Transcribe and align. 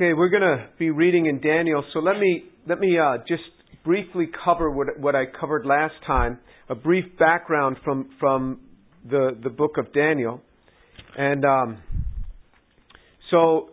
Okay, 0.00 0.14
we're 0.14 0.30
going 0.30 0.40
to 0.40 0.66
be 0.78 0.88
reading 0.88 1.26
in 1.26 1.42
Daniel. 1.42 1.84
So 1.92 1.98
let 1.98 2.18
me 2.18 2.44
let 2.66 2.78
me 2.80 2.96
uh, 2.98 3.18
just 3.28 3.42
briefly 3.84 4.30
cover 4.46 4.70
what 4.70 4.98
what 4.98 5.14
I 5.14 5.24
covered 5.38 5.66
last 5.66 5.92
time. 6.06 6.38
A 6.70 6.74
brief 6.74 7.04
background 7.18 7.76
from 7.84 8.08
from 8.18 8.60
the 9.04 9.36
the 9.42 9.50
book 9.50 9.72
of 9.76 9.92
Daniel, 9.92 10.40
and 11.18 11.44
um, 11.44 11.82
so 13.30 13.68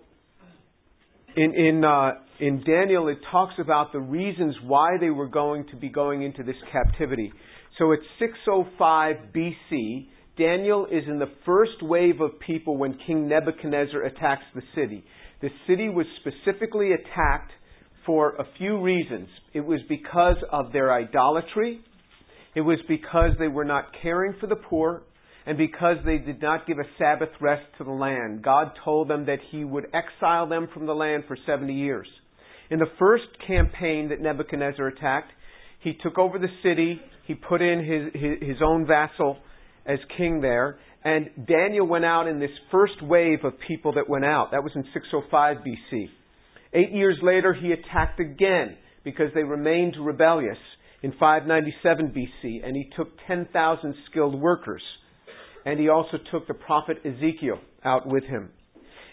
in 1.38 1.56
in 1.56 1.86
uh, 1.86 2.16
in 2.42 2.62
Daniel 2.66 3.08
it 3.08 3.20
talks 3.32 3.54
about 3.58 3.94
the 3.94 4.02
reasons 4.02 4.54
why 4.66 4.98
they 5.00 5.12
were 5.12 5.30
going 5.30 5.66
to 5.68 5.78
be 5.78 5.88
going 5.88 6.24
into 6.24 6.44
this 6.44 6.58
captivity. 6.74 7.32
So 7.80 7.94
it's 7.94 8.04
605 8.20 9.16
BC. 9.34 10.08
Daniel 10.38 10.88
is 10.88 11.04
in 11.08 11.20
the 11.20 11.32
first 11.46 11.82
wave 11.82 12.20
of 12.20 12.38
people 12.46 12.76
when 12.76 13.00
King 13.08 13.30
Nebuchadnezzar 13.30 14.04
attacks 14.04 14.44
the 14.54 14.62
city. 14.76 15.06
The 15.42 15.50
city 15.68 15.90
was 15.90 16.06
specifically 16.22 16.94
attacked 16.94 17.52
for 18.06 18.36
a 18.36 18.46
few 18.58 18.82
reasons. 18.82 19.28
It 19.54 19.62
was 19.62 19.80
because 19.88 20.38
of 20.52 20.72
their 20.72 20.94
idolatry, 20.94 21.82
it 22.56 22.62
was 22.62 22.80
because 22.88 23.32
they 23.38 23.48
were 23.48 23.66
not 23.66 23.86
caring 24.02 24.34
for 24.40 24.48
the 24.48 24.56
poor, 24.56 25.04
and 25.46 25.58
because 25.58 25.98
they 26.06 26.18
did 26.18 26.42
not 26.42 26.66
give 26.66 26.80
a 26.80 26.90
Sabbath 26.98 27.30
rest 27.40 27.66
to 27.78 27.84
the 27.84 27.92
land. 27.92 28.44
God 28.44 28.72
told 28.84 29.10
them 29.10 29.26
that 29.28 29.40
He 29.52 29.64
would 29.64 29.86
exile 29.94 30.48
them 30.48 30.68
from 30.74 30.88
the 30.88 30.96
land 30.96 31.26
for 31.28 31.38
70 31.46 31.74
years. 31.74 32.08
In 32.70 32.80
the 32.80 32.92
first 33.00 33.26
campaign 33.46 34.10
that 34.10 34.20
Nebuchadnezzar 34.20 34.88
attacked, 34.88 35.32
he 35.80 35.94
took 36.04 36.18
over 36.18 36.40
the 36.40 36.50
city, 36.64 37.00
he 37.26 37.36
put 37.36 37.62
in 37.62 37.80
his, 37.86 38.22
his, 38.22 38.50
his 38.50 38.58
own 38.66 38.86
vassal 38.86 39.38
as 39.88 40.00
king 40.18 40.42
there, 40.42 40.78
and 41.04 41.30
Daniel 41.48 41.88
went 41.88 42.06
out 42.06 42.28
in 42.28 42.40
this 42.40 42.52
first 42.72 43.02
wave 43.02 43.44
of 43.44 43.54
people 43.68 43.94
that 43.94 44.10
went 44.10 44.26
out. 44.26 44.52
That 44.52 44.64
was 44.64 44.74
in 44.76 44.84
605 44.94 45.58
BC. 45.58 46.10
Eight 46.74 46.92
years 46.92 47.18
later, 47.22 47.54
he 47.54 47.72
attacked 47.72 48.20
again 48.20 48.78
because 49.04 49.28
they 49.34 49.44
remained 49.44 49.96
rebellious 50.00 50.58
in 51.02 51.12
597 51.14 52.14
BC, 52.14 52.66
and 52.66 52.76
he 52.76 52.90
took 52.96 53.10
10,000 53.28 53.96
skilled 54.10 54.40
workers. 54.40 54.82
And 55.66 55.80
he 55.80 55.90
also 55.90 56.18
took 56.32 56.48
the 56.48 56.54
prophet 56.54 56.98
Ezekiel 57.06 57.60
out 57.84 58.08
with 58.08 58.24
him. 58.24 58.50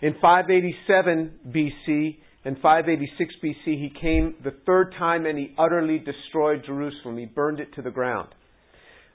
In 0.03 0.15
587 0.21 1.39
BC 1.49 2.17
and 2.45 2.57
586 2.57 3.35
BC, 3.43 3.55
he 3.65 3.93
came 4.01 4.35
the 4.43 4.55
third 4.67 4.95
time 4.99 5.27
and 5.27 5.39
he 5.39 5.55
utterly 5.59 5.99
destroyed 5.99 6.63
Jerusalem. 6.67 7.17
He 7.17 7.27
burned 7.27 7.61
it 7.61 7.73
to 7.75 7.83
the 7.83 7.91
ground. 7.91 8.29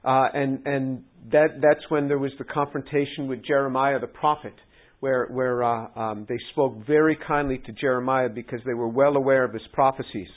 Uh, 0.03 0.27
and 0.33 0.65
and 0.65 1.03
that 1.31 1.59
that's 1.61 1.83
when 1.89 2.07
there 2.07 2.19
was 2.19 2.31
the 2.37 2.45
confrontation 2.45 3.27
with 3.27 3.45
Jeremiah 3.45 3.99
the 3.99 4.07
prophet, 4.07 4.53
where 5.01 5.27
where 5.27 5.63
uh, 5.63 5.87
um, 5.95 6.25
they 6.29 6.37
spoke 6.51 6.85
very 6.87 7.17
kindly 7.27 7.57
to 7.65 7.71
Jeremiah 7.73 8.29
because 8.29 8.61
they 8.65 8.73
were 8.73 8.87
well 8.87 9.15
aware 9.15 9.43
of 9.43 9.53
his 9.53 9.63
prophecies. 9.73 10.29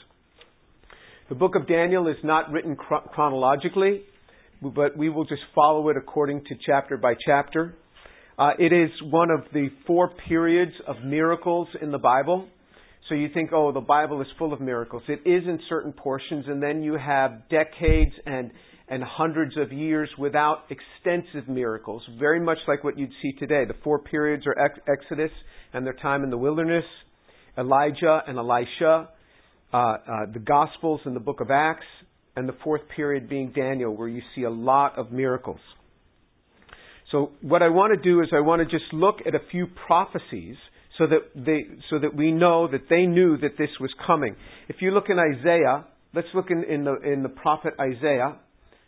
The 1.29 1.35
book 1.35 1.55
of 1.55 1.67
Daniel 1.67 2.07
is 2.07 2.17
not 2.23 2.51
written 2.51 2.75
chronologically, 2.75 4.01
but 4.61 4.97
we 4.97 5.09
will 5.09 5.25
just 5.25 5.41
follow 5.55 5.87
it 5.89 5.97
according 5.97 6.43
to 6.45 6.55
chapter 6.65 6.97
by 6.97 7.13
chapter. 7.25 7.75
Uh, 8.37 8.51
it 8.59 8.73
is 8.73 8.89
one 9.09 9.29
of 9.31 9.45
the 9.53 9.69
four 9.87 10.11
periods 10.27 10.73
of 10.85 10.97
miracles 11.05 11.67
in 11.81 11.91
the 11.91 11.97
Bible. 11.97 12.47
So 13.07 13.15
you 13.15 13.29
think, 13.33 13.51
oh, 13.53 13.71
the 13.71 13.81
Bible 13.81 14.21
is 14.21 14.27
full 14.37 14.53
of 14.53 14.61
miracles. 14.61 15.03
It 15.07 15.19
is 15.25 15.43
in 15.45 15.59
certain 15.69 15.93
portions, 15.93 16.45
and 16.47 16.61
then 16.61 16.81
you 16.81 16.97
have 16.97 17.47
decades 17.49 18.13
and 18.25 18.51
and 18.89 19.03
hundreds 19.03 19.55
of 19.57 19.71
years 19.71 20.09
without 20.17 20.63
extensive 20.69 21.47
miracles, 21.47 22.01
very 22.19 22.39
much 22.39 22.57
like 22.67 22.83
what 22.83 22.97
you'd 22.97 23.13
see 23.21 23.31
today. 23.33 23.65
The 23.65 23.75
four 23.83 23.99
periods 23.99 24.45
are 24.45 24.55
Exodus 24.87 25.31
and 25.73 25.85
their 25.85 25.93
time 25.93 26.23
in 26.23 26.29
the 26.29 26.37
wilderness, 26.37 26.85
Elijah 27.57 28.21
and 28.27 28.37
Elisha, 28.37 29.09
uh, 29.73 29.77
uh, 29.77 29.97
the 30.33 30.39
Gospels 30.39 31.01
and 31.05 31.15
the 31.15 31.19
book 31.19 31.39
of 31.39 31.49
Acts, 31.49 31.85
and 32.35 32.47
the 32.47 32.55
fourth 32.63 32.81
period 32.95 33.29
being 33.29 33.51
Daniel, 33.55 33.95
where 33.95 34.07
you 34.07 34.21
see 34.35 34.43
a 34.43 34.49
lot 34.49 34.97
of 34.97 35.11
miracles. 35.11 35.59
So 37.11 37.31
what 37.41 37.61
I 37.61 37.69
want 37.69 37.93
to 37.95 38.01
do 38.01 38.21
is 38.21 38.29
I 38.35 38.39
want 38.39 38.59
to 38.61 38.65
just 38.65 38.91
look 38.91 39.17
at 39.25 39.35
a 39.35 39.39
few 39.51 39.67
prophecies 39.87 40.55
so 40.97 41.05
that 41.07 41.19
they 41.35 41.65
so 41.89 41.99
that 41.99 42.15
we 42.15 42.31
know 42.31 42.67
that 42.67 42.89
they 42.89 43.05
knew 43.05 43.37
that 43.37 43.57
this 43.57 43.69
was 43.79 43.91
coming. 44.05 44.35
If 44.67 44.77
you 44.79 44.91
look 44.91 45.05
in 45.09 45.17
Isaiah, 45.19 45.85
let's 46.13 46.27
look 46.33 46.49
in, 46.49 46.63
in 46.63 46.83
the 46.83 46.95
in 47.01 47.23
the 47.23 47.29
prophet 47.29 47.73
Isaiah. 47.79 48.37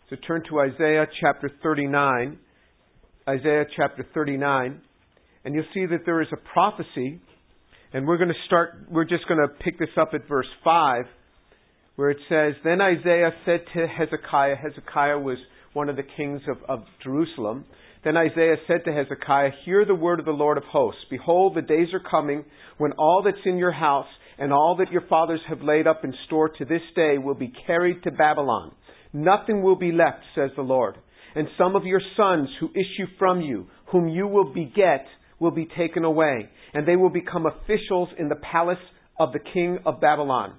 So 0.09 0.15
turn 0.27 0.43
to 0.49 0.59
Isaiah 0.59 1.07
chapter 1.19 1.49
39. 1.63 2.37
Isaiah 3.27 3.65
chapter 3.75 4.05
39. 4.13 4.79
And 5.43 5.55
you'll 5.55 5.63
see 5.73 5.87
that 5.87 6.05
there 6.05 6.21
is 6.21 6.27
a 6.31 6.37
prophecy. 6.53 7.19
And 7.91 8.05
we're 8.05 8.17
going 8.17 8.29
to 8.29 8.45
start, 8.45 8.85
we're 8.91 9.05
just 9.05 9.27
going 9.27 9.39
to 9.39 9.47
pick 9.63 9.79
this 9.79 9.89
up 9.99 10.09
at 10.13 10.27
verse 10.27 10.45
5, 10.63 11.05
where 11.95 12.11
it 12.11 12.19
says, 12.29 12.53
Then 12.63 12.81
Isaiah 12.81 13.31
said 13.45 13.61
to 13.73 13.87
Hezekiah, 13.87 14.57
Hezekiah 14.57 15.17
was 15.17 15.39
one 15.73 15.89
of 15.89 15.95
the 15.95 16.03
kings 16.03 16.41
of, 16.47 16.57
of 16.69 16.85
Jerusalem. 17.03 17.65
Then 18.03 18.15
Isaiah 18.15 18.57
said 18.67 18.85
to 18.85 18.91
Hezekiah, 18.91 19.49
Hear 19.65 19.85
the 19.85 19.95
word 19.95 20.19
of 20.19 20.25
the 20.25 20.31
Lord 20.31 20.59
of 20.59 20.65
hosts. 20.65 21.01
Behold, 21.09 21.55
the 21.55 21.63
days 21.63 21.87
are 21.93 22.11
coming 22.11 22.45
when 22.77 22.91
all 22.91 23.23
that's 23.25 23.43
in 23.43 23.57
your 23.57 23.71
house 23.71 24.05
and 24.37 24.53
all 24.53 24.75
that 24.77 24.91
your 24.91 25.07
fathers 25.07 25.41
have 25.49 25.63
laid 25.63 25.87
up 25.87 26.03
in 26.03 26.13
store 26.27 26.49
to 26.49 26.65
this 26.65 26.83
day 26.95 27.17
will 27.17 27.33
be 27.33 27.51
carried 27.65 28.03
to 28.03 28.11
Babylon 28.11 28.71
Nothing 29.15 29.63
will 29.63 29.77
be 29.77 29.93
left, 29.93 30.23
says 30.35 30.51
the 30.57 30.61
Lord. 30.61 30.97
And 31.35 31.47
some 31.57 31.77
of 31.77 31.85
your 31.85 32.01
sons 32.17 32.49
who 32.59 32.69
issue 32.71 33.07
from 33.17 33.39
you, 33.39 33.67
whom 33.93 34.09
you 34.09 34.27
will 34.27 34.53
beget, 34.53 35.05
will 35.39 35.51
be 35.51 35.69
taken 35.77 36.03
away, 36.03 36.49
and 36.73 36.85
they 36.85 36.97
will 36.97 37.09
become 37.09 37.45
officials 37.45 38.09
in 38.19 38.27
the 38.27 38.35
palace 38.35 38.77
of 39.17 39.31
the 39.31 39.39
king 39.53 39.79
of 39.85 40.01
Babylon. 40.01 40.55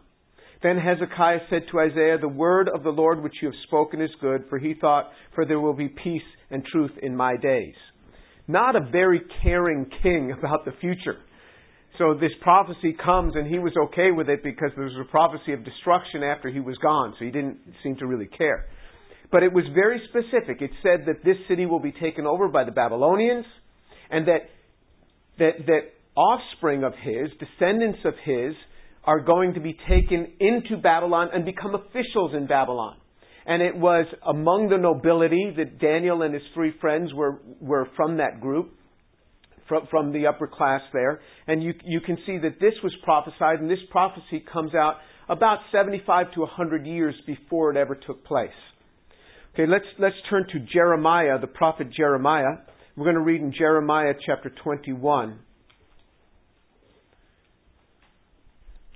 Then 0.63 0.79
Hezekiah 0.79 1.41
said 1.51 1.65
to 1.71 1.81
Isaiah, 1.81 2.17
The 2.19 2.29
word 2.29 2.71
of 2.75 2.83
the 2.83 2.89
Lord 2.89 3.23
which 3.23 3.35
you 3.43 3.49
have 3.49 3.61
spoken 3.67 4.01
is 4.01 4.11
good, 4.23 4.45
for 4.49 4.59
he 4.59 4.73
thought, 4.73 5.11
For 5.35 5.45
there 5.45 5.61
will 5.61 5.75
be 5.75 5.89
peace 5.89 6.23
and 6.51 6.65
truth 6.65 6.93
in 7.03 7.15
my 7.15 7.37
days. 7.37 7.75
Not 8.49 8.75
a 8.75 8.89
very 8.91 9.21
caring 9.43 9.91
king 10.03 10.33
about 10.39 10.65
the 10.65 10.73
future. 10.81 11.19
So 11.99 12.15
this 12.15 12.33
prophecy 12.43 12.95
comes, 13.03 13.35
and 13.37 13.47
he 13.47 13.59
was 13.59 13.73
okay 13.87 14.11
with 14.11 14.29
it 14.29 14.43
because 14.43 14.71
there 14.77 14.85
was 14.85 14.97
a 15.01 15.11
prophecy 15.11 15.53
of 15.53 15.65
destruction 15.65 16.23
after 16.23 16.51
he 16.51 16.61
was 16.61 16.77
gone, 16.79 17.15
so 17.19 17.25
he 17.25 17.31
didn't 17.31 17.59
seem 17.83 17.97
to 17.97 18.07
really 18.07 18.27
care. 18.27 18.67
But 19.33 19.43
it 19.43 19.53
was 19.53 19.65
very 19.75 20.01
specific. 20.09 20.61
It 20.61 20.71
said 20.83 21.07
that 21.07 21.25
this 21.25 21.37
city 21.49 21.67
will 21.67 21.81
be 21.81 21.93
taken 21.93 22.27
over 22.27 22.49
by 22.49 22.65
the 22.65 22.71
Babylonians, 22.71 23.47
and 24.11 24.29
that 24.29 24.51
that 25.39 25.67
that 25.67 25.81
offspring 26.17 26.85
of 26.85 26.93
his, 27.03 27.29
descendants 27.39 27.99
of 28.05 28.15
his, 28.25 28.55
are 29.05 29.21
going 29.21 29.55
to 29.55 29.61
be 29.61 29.77
taken 29.89 30.33
into 30.41 30.77
Babylon 30.83 31.29
and 31.33 31.45
become 31.45 31.75
officials 31.75 32.33
in 32.35 32.47
Babylon. 32.47 32.97
And 33.47 33.63
it 33.63 33.77
was 33.77 34.07
among 34.27 34.69
the 34.69 34.77
nobility 34.77 35.55
that 35.57 35.79
Daniel 35.79 36.23
and 36.23 36.35
his 36.35 36.43
three 36.55 36.73
friends 36.81 37.15
were, 37.15 37.41
were 37.61 37.89
from 37.97 38.17
that 38.17 38.41
group 38.41 38.73
from, 39.69 39.87
from 39.91 40.13
the 40.13 40.27
upper 40.27 40.47
class 40.47 40.81
there. 40.93 41.21
And 41.47 41.63
you, 41.63 41.75
you 41.85 42.01
can 42.01 42.17
see 42.27 42.39
that 42.39 42.61
this 42.61 42.75
was 42.83 42.95
prophesied, 43.03 43.61
and 43.61 43.71
this 43.71 43.79
prophecy 43.91 44.45
comes 44.53 44.75
out 44.75 44.97
about 45.29 45.59
75 45.73 46.33
to 46.35 46.41
100 46.41 46.87
years 46.87 47.15
before 47.27 47.71
it 47.71 47.77
ever 47.77 47.95
took 47.95 48.25
place. 48.25 48.51
Okay, 49.55 49.67
let's, 49.67 49.87
let's 49.99 50.17
turn 50.29 50.47
to 50.53 50.61
Jeremiah, 50.73 51.39
the 51.41 51.47
prophet 51.47 51.89
Jeremiah. 51.97 52.59
We're 52.97 53.05
going 53.05 53.17
to 53.17 53.23
read 53.23 53.41
in 53.41 53.53
Jeremiah 53.57 54.13
chapter 54.27 54.51
21. 54.63 55.39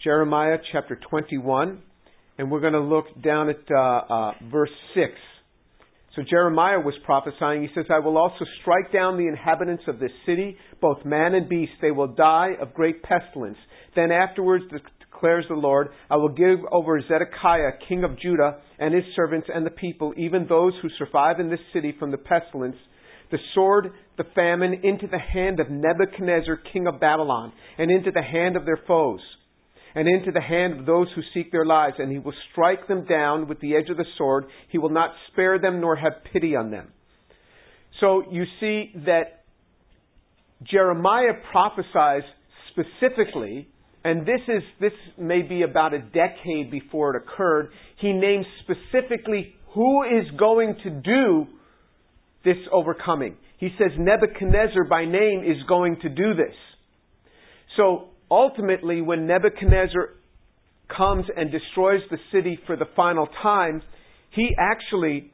Jeremiah 0.02 0.56
chapter 0.72 0.98
21, 1.10 1.82
and 2.38 2.50
we're 2.50 2.60
going 2.60 2.72
to 2.72 2.80
look 2.80 3.04
down 3.22 3.50
at 3.50 3.60
uh, 3.70 3.78
uh, 3.78 4.32
verse 4.50 4.70
6. 4.94 5.04
So 6.16 6.22
Jeremiah 6.28 6.80
was 6.80 6.94
prophesying. 7.04 7.62
He 7.62 7.68
says, 7.74 7.86
I 7.88 8.00
will 8.00 8.18
also 8.18 8.44
strike 8.62 8.92
down 8.92 9.16
the 9.16 9.28
inhabitants 9.28 9.84
of 9.86 10.00
this 10.00 10.10
city, 10.26 10.56
both 10.80 11.04
man 11.04 11.34
and 11.34 11.48
beast. 11.48 11.72
They 11.80 11.92
will 11.92 12.08
die 12.08 12.50
of 12.60 12.74
great 12.74 13.02
pestilence. 13.02 13.58
Then 13.94 14.10
afterwards, 14.10 14.64
declares 15.20 15.44
the 15.48 15.54
Lord, 15.54 15.88
I 16.10 16.16
will 16.16 16.30
give 16.30 16.58
over 16.72 17.00
Zedekiah, 17.00 17.78
king 17.88 18.02
of 18.02 18.18
Judah, 18.18 18.58
and 18.78 18.92
his 18.92 19.04
servants 19.14 19.48
and 19.54 19.64
the 19.64 19.70
people, 19.70 20.12
even 20.16 20.46
those 20.48 20.72
who 20.82 20.88
survive 20.98 21.38
in 21.38 21.48
this 21.48 21.60
city 21.72 21.94
from 21.96 22.10
the 22.10 22.18
pestilence, 22.18 22.76
the 23.30 23.38
sword, 23.54 23.90
the 24.16 24.24
famine, 24.34 24.80
into 24.82 25.06
the 25.06 25.18
hand 25.18 25.60
of 25.60 25.70
Nebuchadnezzar, 25.70 26.58
king 26.72 26.88
of 26.88 26.98
Babylon, 26.98 27.52
and 27.78 27.90
into 27.90 28.10
the 28.10 28.22
hand 28.22 28.56
of 28.56 28.64
their 28.64 28.80
foes 28.86 29.20
and 29.94 30.08
into 30.08 30.30
the 30.32 30.40
hand 30.40 30.78
of 30.78 30.86
those 30.86 31.08
who 31.14 31.22
seek 31.34 31.50
their 31.50 31.64
lives, 31.64 31.96
and 31.98 32.10
he 32.10 32.18
will 32.18 32.34
strike 32.52 32.86
them 32.88 33.04
down 33.06 33.48
with 33.48 33.60
the 33.60 33.74
edge 33.74 33.90
of 33.90 33.96
the 33.96 34.04
sword. 34.16 34.44
He 34.70 34.78
will 34.78 34.90
not 34.90 35.10
spare 35.32 35.58
them 35.58 35.80
nor 35.80 35.96
have 35.96 36.12
pity 36.32 36.56
on 36.56 36.70
them. 36.70 36.92
So 38.00 38.22
you 38.30 38.44
see 38.60 38.92
that 39.06 39.44
Jeremiah 40.62 41.34
prophesies 41.50 42.22
specifically, 42.70 43.68
and 44.04 44.22
this 44.22 44.40
is 44.48 44.62
this 44.80 44.92
may 45.18 45.42
be 45.42 45.62
about 45.62 45.92
a 45.92 45.98
decade 45.98 46.70
before 46.70 47.16
it 47.16 47.22
occurred. 47.22 47.70
He 48.00 48.12
names 48.12 48.46
specifically 48.62 49.54
who 49.74 50.02
is 50.04 50.26
going 50.38 50.76
to 50.84 50.90
do 50.90 51.46
this 52.44 52.56
overcoming. 52.72 53.36
He 53.58 53.68
says 53.78 53.90
Nebuchadnezzar 53.98 54.84
by 54.88 55.04
name 55.04 55.44
is 55.44 55.62
going 55.68 55.98
to 56.02 56.08
do 56.08 56.34
this. 56.34 56.54
So 57.76 58.08
ultimately, 58.30 59.00
when 59.00 59.26
Nebuchadnezzar 59.26 60.10
comes 60.96 61.24
and 61.36 61.50
destroys 61.50 62.00
the 62.10 62.18
city 62.32 62.58
for 62.66 62.76
the 62.76 62.86
final 62.96 63.28
time, 63.42 63.82
he 64.30 64.50
actually 64.58 65.32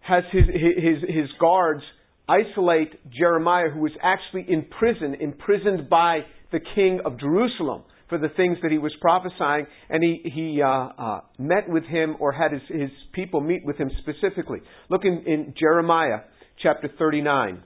has 0.00 0.24
his, 0.32 0.44
his, 0.46 1.08
his 1.08 1.30
guards 1.40 1.82
isolate 2.28 2.92
Jeremiah, 3.10 3.70
who 3.70 3.80
was 3.80 3.92
actually 4.02 4.46
in 4.48 4.66
prison, 4.78 5.16
imprisoned 5.20 5.88
by 5.88 6.20
the 6.52 6.60
king 6.74 7.00
of 7.04 7.18
Jerusalem 7.18 7.84
for 8.08 8.18
the 8.18 8.28
things 8.28 8.58
that 8.62 8.70
he 8.70 8.78
was 8.78 8.92
prophesying, 9.00 9.66
and 9.88 10.02
he, 10.02 10.20
he 10.24 10.62
uh, 10.62 10.68
uh, 10.68 11.20
met 11.38 11.68
with 11.68 11.84
him 11.84 12.16
or 12.20 12.32
had 12.32 12.52
his, 12.52 12.62
his 12.68 12.90
people 13.12 13.40
meet 13.40 13.64
with 13.64 13.76
him 13.76 13.90
specifically. 14.00 14.60
Look 14.90 15.04
in, 15.04 15.24
in 15.26 15.54
Jeremiah 15.58 16.20
chapter 16.62 16.90
39. 16.98 17.62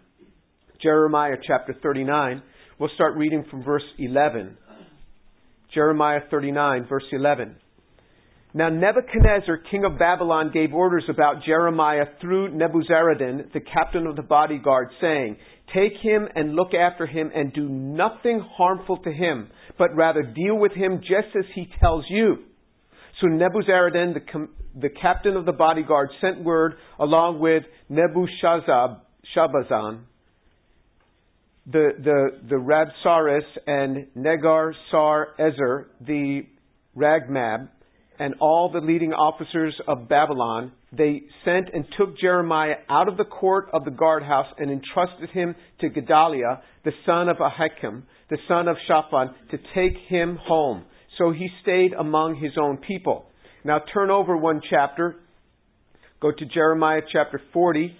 Jeremiah 0.81 1.37
chapter 1.45 1.75
39. 1.83 2.43
We'll 2.79 2.91
start 2.95 3.17
reading 3.17 3.45
from 3.51 3.65
verse 3.65 3.83
11. 3.99 4.57
Jeremiah 5.75 6.21
39, 6.31 6.87
verse 6.89 7.03
11. 7.11 7.57
Now 8.55 8.69
Nebuchadnezzar, 8.69 9.63
king 9.69 9.85
of 9.85 9.99
Babylon, 9.99 10.53
gave 10.55 10.73
orders 10.73 11.03
about 11.09 11.43
Jeremiah 11.45 12.05
through 12.21 12.53
Nebuzaradan, 12.53 13.53
the 13.53 13.61
captain 13.61 14.07
of 14.07 14.15
the 14.15 14.23
bodyguard, 14.23 14.91
saying, 15.01 15.39
Take 15.75 15.95
him 16.01 16.29
and 16.37 16.55
look 16.55 16.73
after 16.73 17.05
him 17.05 17.33
and 17.35 17.53
do 17.53 17.69
nothing 17.69 18.41
harmful 18.57 18.99
to 18.99 19.11
him, 19.13 19.51
but 19.77 19.97
rather 19.97 20.23
deal 20.23 20.57
with 20.57 20.73
him 20.73 21.01
just 21.01 21.35
as 21.37 21.47
he 21.57 21.67
tells 21.81 22.05
you. 22.09 22.45
So 23.21 23.27
Nebuzaradan, 23.27 24.15
the, 24.15 24.21
com- 24.21 24.51
the 24.81 24.89
captain 24.89 25.37
of 25.37 25.47
the 25.47 25.53
bodyguard, 25.53 26.11
sent 26.21 26.45
word 26.45 26.75
along 27.01 27.41
with 27.41 27.65
Nebuchadnezzar, 27.89 29.03
the, 31.71 31.91
the, 32.03 32.49
the 32.49 32.55
Rabsaris 32.57 33.41
and 33.67 34.07
Negar 34.17 34.73
Sar 34.91 35.29
Ezer, 35.39 35.89
the 36.01 36.43
Ragmab, 36.97 37.69
and 38.19 38.35
all 38.41 38.71
the 38.73 38.81
leading 38.81 39.13
officers 39.13 39.75
of 39.87 40.09
Babylon, 40.09 40.73
they 40.93 41.23
sent 41.45 41.69
and 41.73 41.85
took 41.97 42.19
Jeremiah 42.19 42.77
out 42.89 43.07
of 43.07 43.17
the 43.17 43.25
court 43.25 43.69
of 43.73 43.85
the 43.85 43.91
guardhouse 43.91 44.47
and 44.59 44.71
entrusted 44.71 45.31
him 45.31 45.55
to 45.81 45.89
Gedaliah, 45.89 46.63
the 46.85 46.93
son 47.07 47.29
of 47.29 47.37
Ahikam, 47.37 48.03
the 48.31 48.39
son 48.49 48.67
of 48.67 48.77
Shaphan, 48.89 49.35
to 49.51 49.59
take 49.75 49.97
him 50.09 50.39
home. 50.43 50.85
So 51.19 51.33
he 51.33 51.49
stayed 51.63 51.93
among 51.93 52.37
his 52.37 52.53
own 52.61 52.79
people. 52.79 53.27
Now 53.65 53.81
turn 53.93 54.11
over 54.11 54.37
one 54.37 54.63
chapter. 54.69 55.17
Go 56.21 56.33
to 56.33 56.47
Jeremiah 56.47 57.03
chapter 57.13 57.41
40. 57.53 57.95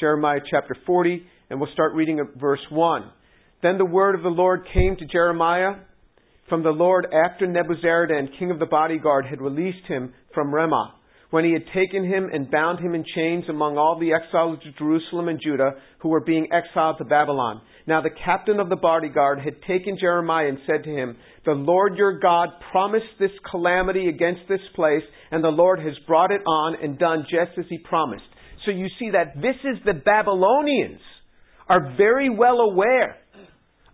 Jeremiah 0.00 0.40
chapter 0.50 0.76
40, 0.84 1.24
and 1.52 1.60
we'll 1.60 1.72
start 1.74 1.92
reading 1.92 2.18
at 2.18 2.40
verse 2.40 2.64
1. 2.70 3.10
Then 3.62 3.76
the 3.76 3.84
word 3.84 4.14
of 4.14 4.22
the 4.22 4.30
Lord 4.30 4.66
came 4.72 4.96
to 4.96 5.04
Jeremiah 5.04 5.74
from 6.48 6.62
the 6.62 6.70
Lord 6.70 7.06
after 7.12 7.46
Nebuzaradan, 7.46 8.38
king 8.38 8.50
of 8.50 8.58
the 8.58 8.64
bodyguard, 8.64 9.26
had 9.26 9.42
released 9.42 9.86
him 9.86 10.14
from 10.32 10.52
Ramah, 10.52 10.94
when 11.28 11.44
he 11.44 11.52
had 11.52 11.66
taken 11.74 12.06
him 12.06 12.30
and 12.32 12.50
bound 12.50 12.80
him 12.80 12.94
in 12.94 13.04
chains 13.14 13.44
among 13.50 13.76
all 13.76 14.00
the 14.00 14.14
exiles 14.14 14.60
of 14.66 14.76
Jerusalem 14.78 15.28
and 15.28 15.38
Judah 15.44 15.72
who 15.98 16.08
were 16.08 16.24
being 16.24 16.48
exiled 16.50 16.96
to 16.98 17.04
Babylon. 17.04 17.60
Now 17.86 18.00
the 18.00 18.08
captain 18.24 18.58
of 18.58 18.70
the 18.70 18.76
bodyguard 18.76 19.38
had 19.40 19.60
taken 19.68 19.98
Jeremiah 20.00 20.48
and 20.48 20.58
said 20.66 20.84
to 20.84 20.90
him, 20.90 21.18
The 21.44 21.52
Lord 21.52 21.98
your 21.98 22.18
God 22.18 22.48
promised 22.70 23.20
this 23.20 23.30
calamity 23.50 24.08
against 24.08 24.48
this 24.48 24.60
place, 24.74 25.04
and 25.30 25.44
the 25.44 25.48
Lord 25.48 25.80
has 25.80 25.92
brought 26.06 26.32
it 26.32 26.40
on 26.46 26.76
and 26.82 26.98
done 26.98 27.26
just 27.30 27.58
as 27.58 27.66
he 27.68 27.76
promised. 27.76 28.24
So 28.64 28.70
you 28.70 28.86
see 28.98 29.10
that 29.10 29.34
this 29.36 29.56
is 29.64 29.84
the 29.84 30.00
Babylonians 30.02 31.00
are 31.68 31.94
very 31.96 32.30
well 32.30 32.58
aware 32.60 33.16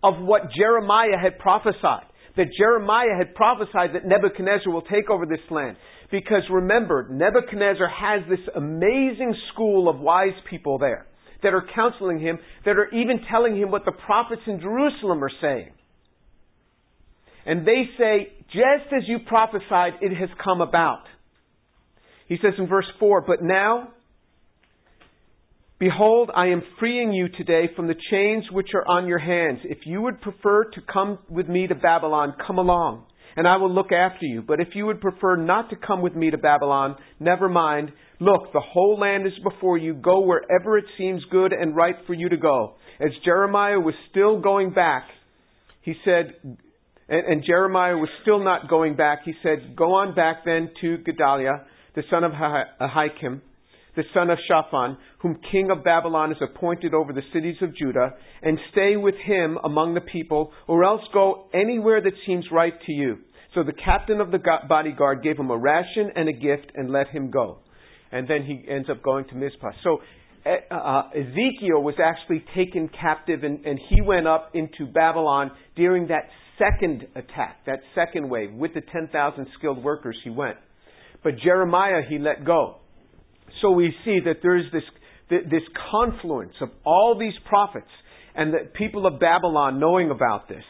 of 0.03 0.15
what 0.21 0.53
Jeremiah 0.57 1.19
had 1.21 1.39
prophesied. 1.39 2.07
That 2.37 2.47
Jeremiah 2.57 3.17
had 3.19 3.35
prophesied 3.35 3.95
that 3.95 4.07
Nebuchadnezzar 4.07 4.73
will 4.73 4.83
take 4.83 5.11
over 5.11 5.27
this 5.27 5.41
land. 5.51 5.77
Because 6.11 6.43
remember, 6.51 7.09
Nebuchadnezzar 7.11 7.89
has 7.89 8.23
this 8.29 8.47
amazing 8.55 9.35
school 9.53 9.89
of 9.89 9.99
wise 9.99 10.39
people 10.49 10.79
there 10.79 11.07
that 11.43 11.55
are 11.55 11.65
counseling 11.75 12.19
him, 12.19 12.39
that 12.65 12.77
are 12.77 12.89
even 12.89 13.21
telling 13.31 13.57
him 13.57 13.71
what 13.71 13.85
the 13.85 13.93
prophets 13.93 14.43
in 14.47 14.61
Jerusalem 14.61 15.23
are 15.23 15.31
saying. 15.41 15.71
And 17.47 17.67
they 17.67 17.85
say, 17.99 18.33
just 18.53 18.93
as 18.97 19.03
you 19.07 19.21
prophesied, 19.27 19.95
it 20.01 20.15
has 20.17 20.29
come 20.43 20.61
about. 20.61 21.05
He 22.29 22.37
says 22.43 22.55
in 22.59 22.67
verse 22.67 22.87
4, 22.99 23.23
But 23.23 23.43
now 23.43 23.89
Behold, 25.79 26.29
I 26.35 26.47
am 26.47 26.63
freeing 26.81 27.13
you 27.13 27.29
today 27.29 27.71
from 27.77 27.87
the 27.87 27.95
chains 28.11 28.45
which 28.51 28.71
are 28.75 28.85
on 28.89 29.07
your 29.07 29.21
hands. 29.21 29.61
If 29.63 29.79
you 29.85 30.03
would 30.03 30.21
prefer 30.21 30.65
to 30.65 30.81
come 30.93 31.21
with 31.29 31.49
me 31.49 31.69
to 31.69 31.77
Babylon, 31.77 32.35
come 32.45 32.59
along, 32.59 33.05
and 33.37 33.47
I 33.47 33.59
will 33.59 33.73
look 33.73 33.93
after 33.93 34.27
you. 34.27 34.43
But 34.43 34.59
if 34.59 34.69
you 34.75 34.87
would 34.87 35.01
prefer 35.01 35.37
not 35.37 35.71
to 35.71 35.77
come 35.77 36.03
with 36.03 36.17
me 36.17 36.33
to 36.33 36.39
Babylon, 36.39 36.97
never 37.21 37.49
mind. 37.49 37.93
Look, 38.19 38.53
the 38.53 38.61
whole 38.61 38.99
land 38.99 39.29
is 39.29 39.33
before 39.45 39.79
you. 39.79 39.95
Go 39.95 40.23
wherever 40.23 40.79
it 40.79 40.85
seems 40.99 41.23
good 41.31 41.53
and 41.53 41.77
right 41.77 41.95
for 42.09 42.15
you 42.15 42.29
to 42.29 42.37
go. 42.37 42.75
As 43.01 43.11
Jeremiah 43.25 43.79
was 43.79 43.95
still 44.11 44.41
going 44.41 44.73
back, 44.73 45.05
he 45.83 45.95
said, 46.05 46.35
and, 47.09 47.25
and 47.25 47.45
Jeremiah 47.47 47.97
was 47.97 48.09
still 48.23 48.43
not 48.43 48.69
going 48.69 48.97
back, 48.97 49.21
he 49.25 49.35
said, 49.45 49.77
Go 49.77 49.95
on 49.95 50.17
back 50.17 50.39
then 50.45 50.71
to 50.81 50.99
Gedaliah, 50.99 51.67
the 51.95 52.03
son 52.11 52.25
of 52.25 52.33
Ahikam 52.33 53.43
the 53.99 54.05
son 54.15 54.31
of 54.31 54.39
Shaphan, 54.47 54.97
whom 55.19 55.41
king 55.51 55.73
of 55.73 55.83
Babylon 55.83 56.29
has 56.29 56.39
appointed 56.41 56.95
over 56.95 57.13
the 57.13 57.23
cities 57.33 57.57
of 57.61 57.77
Judah, 57.77 58.15
and 58.43 58.57
stay 58.71 58.97
with 58.97 59.17
him 59.17 59.59
among 59.65 59.95
the 59.95 60.01
people, 60.01 60.53
or 60.69 60.85
else 60.85 61.01
go 61.13 61.49
anywhere 61.53 62.01
that 62.01 62.13
seems 62.25 62.45
right 62.53 62.75
to 62.87 62.93
you. 62.93 63.17
So 63.57 63.65
the 63.65 63.73
captain 63.73 64.21
of 64.21 64.31
the 64.31 64.39
bodyguard 64.69 65.25
gave 65.25 65.37
him 65.37 65.51
a 65.51 65.57
ration 65.59 66.13
and 66.15 66.29
a 66.29 66.33
gift 66.33 66.71
and 66.77 66.93
let 66.93 67.09
him 67.09 67.33
go. 67.33 67.59
And 68.13 68.29
then 68.29 68.45
he 68.45 68.65
ends 68.71 68.89
up 68.89 69.03
going 69.03 69.25
to 69.31 69.35
Mizpah. 69.35 69.73
So 69.83 69.99
uh, 70.47 71.03
Ezekiel 71.11 71.83
was 71.83 71.97
actually 72.01 72.45
taken 72.55 72.89
captive 72.89 73.43
and, 73.43 73.67
and 73.67 73.81
he 73.91 74.01
went 74.01 74.29
up 74.29 74.53
into 74.55 74.87
Babylon 74.87 75.51
during 75.75 76.07
that 76.07 76.29
second 76.57 77.09
attack, 77.17 77.67
that 77.67 77.81
second 77.97 78.29
wave. 78.29 78.53
With 78.53 78.75
the 78.75 78.81
10,000 78.93 79.47
skilled 79.59 79.83
workers, 79.83 80.17
he 80.23 80.31
went. 80.31 80.57
But 81.25 81.33
Jeremiah, 81.43 82.03
he 82.09 82.19
let 82.19 82.45
go. 82.45 82.77
So 83.61 83.71
we 83.71 83.95
see 84.05 84.19
that 84.25 84.37
there 84.43 84.57
is 84.57 84.65
this, 84.73 84.83
this 85.31 85.63
confluence 85.91 86.55
of 86.61 86.71
all 86.85 87.17
these 87.19 87.35
prophets 87.49 87.89
and 88.35 88.53
the 88.53 88.71
people 88.75 89.07
of 89.07 89.19
Babylon 89.19 89.81
knowing 89.81 90.11
about 90.11 90.49
this. 90.49 90.63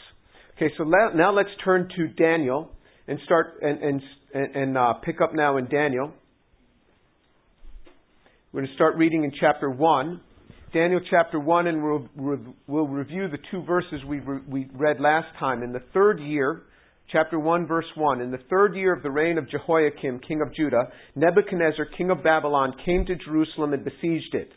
Okay, 0.57 0.73
so 0.77 0.85
let, 0.85 1.15
now 1.15 1.33
let's 1.33 1.51
turn 1.65 1.89
to 1.97 2.09
Daniel 2.09 2.71
and 3.07 3.19
start 3.25 3.61
and, 3.63 4.03
and, 4.35 4.57
and 4.57 4.79
uh, 4.79 4.95
pick 5.05 5.21
up 5.21 5.35
now 5.35 5.57
in 5.57 5.67
Daniel. 5.67 6.13
We're 8.53 8.63
going 8.63 8.71
to 8.71 8.75
start 8.75 8.97
reading 8.97 9.25
in 9.25 9.33
chapter 9.39 9.71
1. 9.71 10.21
Daniel 10.73 11.01
chapter 11.11 11.39
1, 11.39 11.67
and 11.67 11.83
we'll, 11.83 12.09
we'll 12.67 12.89
review 12.89 13.29
the 13.29 13.39
two 13.51 13.63
verses 13.63 14.01
we, 14.07 14.21
re, 14.21 14.41
we 14.47 14.69
read 14.75 15.01
last 15.01 15.29
time. 15.39 15.63
In 15.63 15.73
the 15.73 15.83
third 15.95 16.21
year 16.21 16.63
chapter 17.11 17.39
1, 17.39 17.67
verse 17.67 17.87
1. 17.95 18.21
In 18.21 18.31
the 18.31 18.41
third 18.51 18.75
year 18.77 18.93
of 18.93 19.03
the 19.03 19.11
reign 19.11 19.39
of 19.39 19.49
Jehoiakim, 19.51 20.21
king 20.27 20.43
of 20.43 20.55
Judah, 20.55 20.91
Nebuchadnezzar, 21.15 21.87
king 21.97 22.11
of 22.11 22.23
Babylon, 22.23 22.75
came 22.85 23.07
to 23.07 23.17
Jerusalem 23.17 23.73
and 23.73 23.85
besieged 23.85 24.35
it. 24.35 24.51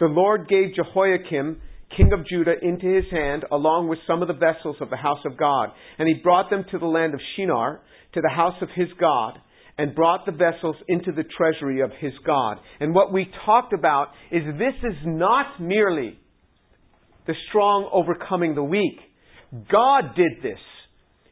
The 0.00 0.06
Lord 0.06 0.48
gave 0.48 0.74
Jehoiakim, 0.74 1.60
king 1.96 2.12
of 2.12 2.26
Judah, 2.26 2.54
into 2.62 2.86
his 2.86 3.04
hand, 3.10 3.44
along 3.52 3.88
with 3.88 3.98
some 4.06 4.22
of 4.22 4.28
the 4.28 4.34
vessels 4.34 4.76
of 4.80 4.90
the 4.90 4.96
house 4.96 5.20
of 5.26 5.36
God. 5.36 5.68
And 5.98 6.08
he 6.08 6.22
brought 6.22 6.50
them 6.50 6.64
to 6.70 6.78
the 6.78 6.86
land 6.86 7.14
of 7.14 7.20
Shinar, 7.36 7.82
to 8.14 8.20
the 8.20 8.34
house 8.34 8.56
of 8.62 8.68
his 8.74 8.88
God, 8.98 9.38
and 9.76 9.94
brought 9.94 10.24
the 10.26 10.32
vessels 10.32 10.76
into 10.88 11.12
the 11.12 11.24
treasury 11.36 11.80
of 11.80 11.90
his 12.00 12.12
God. 12.26 12.58
And 12.80 12.94
what 12.94 13.12
we 13.12 13.30
talked 13.44 13.72
about 13.72 14.08
is 14.30 14.42
this 14.58 14.74
is 14.82 14.96
not 15.04 15.60
merely 15.60 16.18
the 17.26 17.34
strong 17.48 17.88
overcoming 17.92 18.54
the 18.54 18.64
weak. 18.64 18.98
God 19.70 20.14
did 20.16 20.42
this. 20.42 20.58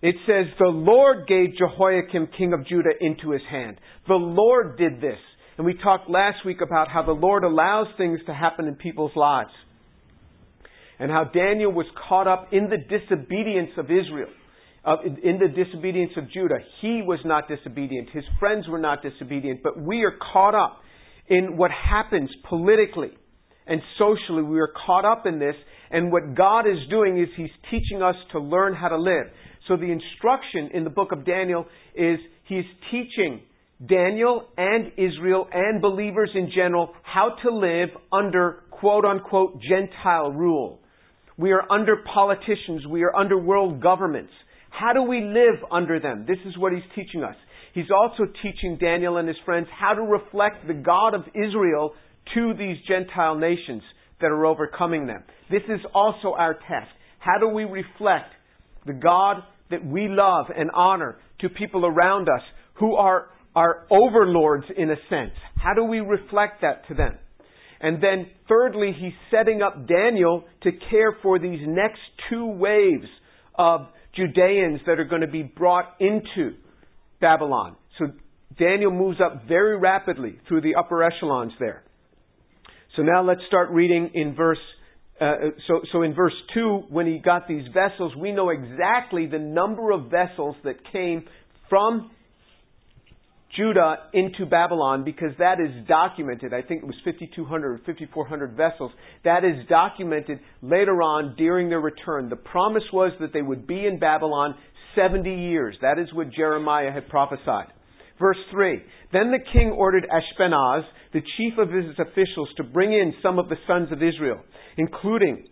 It 0.02 0.16
says, 0.26 0.46
The 0.58 0.66
Lord 0.66 1.26
gave 1.26 1.56
Jehoiakim, 1.58 2.28
king 2.36 2.52
of 2.52 2.66
Judah, 2.66 2.90
into 3.00 3.32
his 3.32 3.42
hand. 3.50 3.76
The 4.08 4.14
Lord 4.14 4.78
did 4.78 5.00
this. 5.00 5.18
And 5.58 5.66
we 5.66 5.74
talked 5.74 6.08
last 6.08 6.38
week 6.46 6.62
about 6.62 6.88
how 6.88 7.02
the 7.02 7.12
Lord 7.12 7.44
allows 7.44 7.86
things 7.98 8.18
to 8.26 8.32
happen 8.32 8.66
in 8.66 8.76
people's 8.76 9.14
lives. 9.14 9.50
And 10.98 11.10
how 11.10 11.24
Daniel 11.24 11.72
was 11.72 11.86
caught 12.08 12.26
up 12.26 12.48
in 12.52 12.70
the 12.70 12.78
disobedience 12.78 13.70
of 13.76 13.86
Israel, 13.86 14.28
uh, 14.84 14.96
in 15.02 15.38
the 15.38 15.48
disobedience 15.48 16.12
of 16.16 16.30
Judah. 16.30 16.58
He 16.80 17.02
was 17.04 17.18
not 17.26 17.44
disobedient. 17.48 18.08
His 18.10 18.24
friends 18.38 18.68
were 18.68 18.78
not 18.78 19.02
disobedient. 19.02 19.62
But 19.62 19.78
we 19.78 20.04
are 20.04 20.16
caught 20.32 20.54
up 20.54 20.78
in 21.28 21.58
what 21.58 21.70
happens 21.70 22.30
politically 22.48 23.10
and 23.66 23.82
socially. 23.98 24.42
We 24.42 24.60
are 24.60 24.72
caught 24.86 25.04
up 25.04 25.26
in 25.26 25.38
this. 25.38 25.56
And 25.90 26.10
what 26.10 26.34
God 26.34 26.60
is 26.60 26.78
doing 26.88 27.20
is 27.20 27.28
He's 27.36 27.50
teaching 27.70 28.02
us 28.02 28.16
to 28.32 28.40
learn 28.40 28.74
how 28.74 28.88
to 28.88 28.98
live. 28.98 29.26
So 29.70 29.76
the 29.76 29.92
instruction 29.92 30.70
in 30.74 30.82
the 30.82 30.90
book 30.90 31.12
of 31.12 31.24
Daniel 31.24 31.64
is 31.94 32.18
he's 32.48 32.64
teaching 32.90 33.40
Daniel 33.88 34.48
and 34.56 34.90
Israel 34.96 35.46
and 35.52 35.80
believers 35.80 36.30
in 36.34 36.50
general 36.52 36.92
how 37.04 37.36
to 37.44 37.54
live 37.54 37.90
under 38.12 38.64
quote 38.72 39.04
unquote 39.04 39.60
Gentile 39.62 40.32
rule. 40.32 40.80
We 41.38 41.52
are 41.52 41.62
under 41.70 41.98
politicians. 42.12 42.84
We 42.90 43.04
are 43.04 43.14
under 43.14 43.38
world 43.38 43.80
governments. 43.80 44.32
How 44.70 44.92
do 44.92 45.04
we 45.04 45.20
live 45.20 45.62
under 45.70 46.00
them? 46.00 46.24
This 46.26 46.38
is 46.46 46.58
what 46.58 46.72
he's 46.72 46.82
teaching 46.96 47.22
us. 47.22 47.36
He's 47.72 47.92
also 47.96 48.24
teaching 48.42 48.76
Daniel 48.76 49.18
and 49.18 49.28
his 49.28 49.36
friends 49.44 49.68
how 49.72 49.94
to 49.94 50.02
reflect 50.02 50.66
the 50.66 50.74
God 50.74 51.14
of 51.14 51.22
Israel 51.28 51.92
to 52.34 52.54
these 52.58 52.76
Gentile 52.88 53.36
nations 53.36 53.84
that 54.20 54.32
are 54.32 54.46
overcoming 54.46 55.06
them. 55.06 55.22
This 55.48 55.62
is 55.68 55.78
also 55.94 56.34
our 56.36 56.54
task. 56.54 56.90
How 57.20 57.38
do 57.38 57.46
we 57.46 57.62
reflect 57.62 58.32
the 58.84 58.94
God 58.94 59.44
that 59.70 59.84
we 59.84 60.08
love 60.08 60.46
and 60.56 60.70
honor 60.74 61.16
to 61.40 61.48
people 61.48 61.86
around 61.86 62.28
us 62.28 62.42
who 62.74 62.94
are 62.94 63.26
our 63.54 63.86
overlords 63.90 64.64
in 64.76 64.90
a 64.90 64.96
sense? 65.08 65.32
How 65.56 65.74
do 65.74 65.84
we 65.84 66.00
reflect 66.00 66.62
that 66.62 66.86
to 66.88 66.94
them? 66.94 67.18
And 67.80 68.02
then 68.02 68.26
thirdly, 68.48 68.94
he's 68.98 69.12
setting 69.30 69.62
up 69.62 69.88
Daniel 69.88 70.44
to 70.62 70.70
care 70.90 71.16
for 71.22 71.38
these 71.38 71.60
next 71.66 72.00
two 72.28 72.46
waves 72.46 73.08
of 73.54 73.86
Judeans 74.14 74.80
that 74.86 74.98
are 74.98 75.04
going 75.04 75.22
to 75.22 75.28
be 75.28 75.42
brought 75.42 75.94
into 75.98 76.56
Babylon. 77.20 77.76
So 77.98 78.06
Daniel 78.58 78.90
moves 78.90 79.18
up 79.24 79.44
very 79.48 79.78
rapidly 79.78 80.38
through 80.48 80.60
the 80.62 80.74
upper 80.74 81.02
echelons 81.02 81.52
there. 81.58 81.82
So 82.96 83.02
now 83.02 83.22
let's 83.22 83.40
start 83.46 83.70
reading 83.70 84.10
in 84.14 84.34
verse. 84.34 84.58
Uh, 85.20 85.50
so, 85.66 85.80
so 85.92 86.02
in 86.02 86.14
verse 86.14 86.32
2, 86.54 86.84
when 86.88 87.06
he 87.06 87.18
got 87.18 87.46
these 87.46 87.66
vessels, 87.74 88.14
we 88.16 88.32
know 88.32 88.48
exactly 88.48 89.26
the 89.26 89.38
number 89.38 89.90
of 89.90 90.10
vessels 90.10 90.56
that 90.64 90.76
came 90.92 91.26
from 91.68 92.10
Judah 93.54 93.96
into 94.14 94.46
Babylon 94.46 95.04
because 95.04 95.32
that 95.38 95.58
is 95.60 95.86
documented. 95.86 96.54
I 96.54 96.62
think 96.62 96.82
it 96.82 96.86
was 96.86 96.96
5,200 97.04 97.72
or 97.72 97.78
5,400 97.84 98.56
vessels. 98.56 98.92
That 99.24 99.44
is 99.44 99.66
documented 99.68 100.40
later 100.62 101.02
on 101.02 101.34
during 101.36 101.68
their 101.68 101.80
return. 101.80 102.30
The 102.30 102.36
promise 102.36 102.84
was 102.92 103.12
that 103.20 103.32
they 103.32 103.42
would 103.42 103.66
be 103.66 103.86
in 103.86 103.98
Babylon 103.98 104.54
70 104.94 105.28
years. 105.28 105.76
That 105.82 105.98
is 105.98 106.12
what 106.14 106.32
Jeremiah 106.32 106.92
had 106.92 107.08
prophesied. 107.08 107.72
Verse 108.20 108.36
3 108.52 108.82
Then 109.12 109.32
the 109.32 109.44
king 109.52 109.70
ordered 109.70 110.06
Ashpenaz, 110.06 110.84
the 111.12 111.22
chief 111.36 111.54
of 111.58 111.70
his 111.70 111.86
officials, 111.98 112.48
to 112.58 112.62
bring 112.62 112.92
in 112.92 113.14
some 113.22 113.38
of 113.38 113.48
the 113.48 113.56
sons 113.66 113.90
of 113.90 114.02
Israel, 114.02 114.40
including 114.76 115.46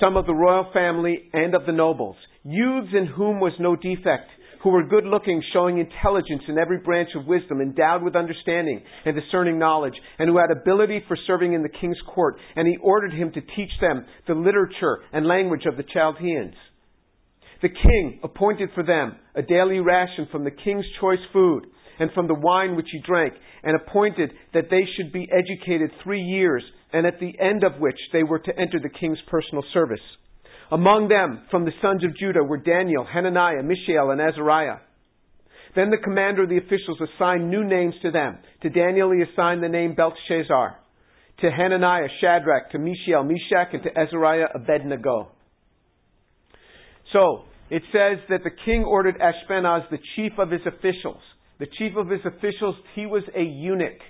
some 0.00 0.16
of 0.16 0.26
the 0.26 0.34
royal 0.34 0.68
family 0.74 1.30
and 1.32 1.54
of 1.54 1.64
the 1.64 1.72
nobles, 1.72 2.16
youths 2.42 2.92
in 2.92 3.06
whom 3.06 3.40
was 3.40 3.52
no 3.58 3.76
defect 3.76 4.28
who 4.62 4.72
were 4.72 4.82
good 4.82 5.04
looking, 5.04 5.40
showing 5.52 5.78
intelligence 5.78 6.42
in 6.48 6.58
every 6.58 6.78
branch 6.78 7.10
of 7.14 7.24
wisdom, 7.24 7.60
endowed 7.60 8.02
with 8.02 8.16
understanding 8.16 8.82
and 9.04 9.14
discerning 9.14 9.60
knowledge, 9.60 9.94
and 10.18 10.28
who 10.28 10.38
had 10.38 10.50
ability 10.50 11.04
for 11.06 11.16
serving 11.24 11.52
in 11.52 11.62
the 11.62 11.68
king's 11.68 12.00
court. 12.12 12.36
And 12.56 12.66
he 12.66 12.76
ordered 12.82 13.12
him 13.12 13.30
to 13.32 13.40
teach 13.40 13.70
them 13.80 14.04
the 14.26 14.34
literature 14.34 14.98
and 15.12 15.24
language 15.24 15.66
of 15.66 15.76
the 15.76 15.84
Chaldeans. 15.84 16.54
The 17.62 17.68
king 17.68 18.18
appointed 18.24 18.70
for 18.74 18.82
them 18.82 19.16
a 19.36 19.42
daily 19.42 19.78
ration 19.78 20.26
from 20.32 20.42
the 20.42 20.50
king's 20.50 20.84
choice 21.00 21.22
food 21.32 21.66
and 21.98 22.10
from 22.12 22.26
the 22.26 22.34
wine 22.34 22.76
which 22.76 22.88
he 22.90 23.00
drank, 23.06 23.34
and 23.62 23.76
appointed 23.76 24.30
that 24.54 24.70
they 24.70 24.82
should 24.96 25.12
be 25.12 25.28
educated 25.32 25.90
three 26.02 26.22
years, 26.22 26.62
and 26.92 27.06
at 27.06 27.18
the 27.20 27.32
end 27.40 27.64
of 27.64 27.80
which 27.80 27.98
they 28.12 28.22
were 28.22 28.38
to 28.38 28.58
enter 28.58 28.78
the 28.80 28.98
king's 29.00 29.18
personal 29.28 29.64
service. 29.72 30.00
Among 30.70 31.08
them, 31.08 31.42
from 31.50 31.64
the 31.64 31.72
sons 31.80 32.02
of 32.04 32.16
Judah, 32.18 32.42
were 32.42 32.58
Daniel, 32.58 33.04
Hananiah, 33.04 33.62
Mishael, 33.62 34.10
and 34.10 34.20
Azariah. 34.20 34.78
Then 35.76 35.90
the 35.90 35.98
commander 36.02 36.44
of 36.44 36.48
the 36.48 36.58
officials 36.58 36.98
assigned 37.00 37.50
new 37.50 37.62
names 37.62 37.94
to 38.02 38.10
them. 38.10 38.38
To 38.62 38.70
Daniel 38.70 39.12
he 39.12 39.22
assigned 39.22 39.62
the 39.62 39.68
name 39.68 39.94
Belteshazzar. 39.94 40.76
To 41.42 41.50
Hananiah, 41.50 42.08
Shadrach. 42.20 42.70
To 42.72 42.78
Mishael, 42.78 43.22
Meshach. 43.22 43.74
And 43.74 43.82
to 43.82 43.90
Azariah, 43.90 44.48
Abednego. 44.54 45.32
So, 47.12 47.44
it 47.68 47.82
says 47.92 48.18
that 48.30 48.42
the 48.42 48.50
king 48.64 48.84
ordered 48.84 49.16
Ashpenaz, 49.20 49.88
the 49.90 49.98
chief 50.16 50.32
of 50.38 50.50
his 50.50 50.62
officials. 50.66 51.20
The 51.58 51.66
chief 51.78 51.96
of 51.96 52.08
his 52.08 52.20
officials, 52.24 52.76
he 52.94 53.06
was 53.06 53.22
a 53.34 53.42
eunuch. 53.42 54.00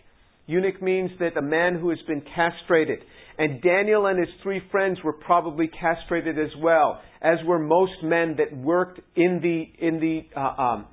Eunuch 0.46 0.80
means 0.80 1.10
that 1.18 1.36
a 1.36 1.42
man 1.42 1.78
who 1.78 1.90
has 1.90 1.98
been 2.06 2.22
castrated. 2.34 3.00
And 3.38 3.60
Daniel 3.62 4.06
and 4.06 4.18
his 4.18 4.28
three 4.42 4.62
friends 4.70 4.98
were 5.04 5.12
probably 5.12 5.68
castrated 5.68 6.38
as 6.38 6.50
well, 6.58 7.00
as 7.20 7.38
were 7.44 7.58
most 7.58 8.02
men 8.02 8.36
that 8.38 8.56
worked 8.56 9.00
in 9.14 9.40
the 9.42 9.86
in 9.86 10.00
the 10.00 10.22
uh, 10.38 10.62
um, 10.62 10.86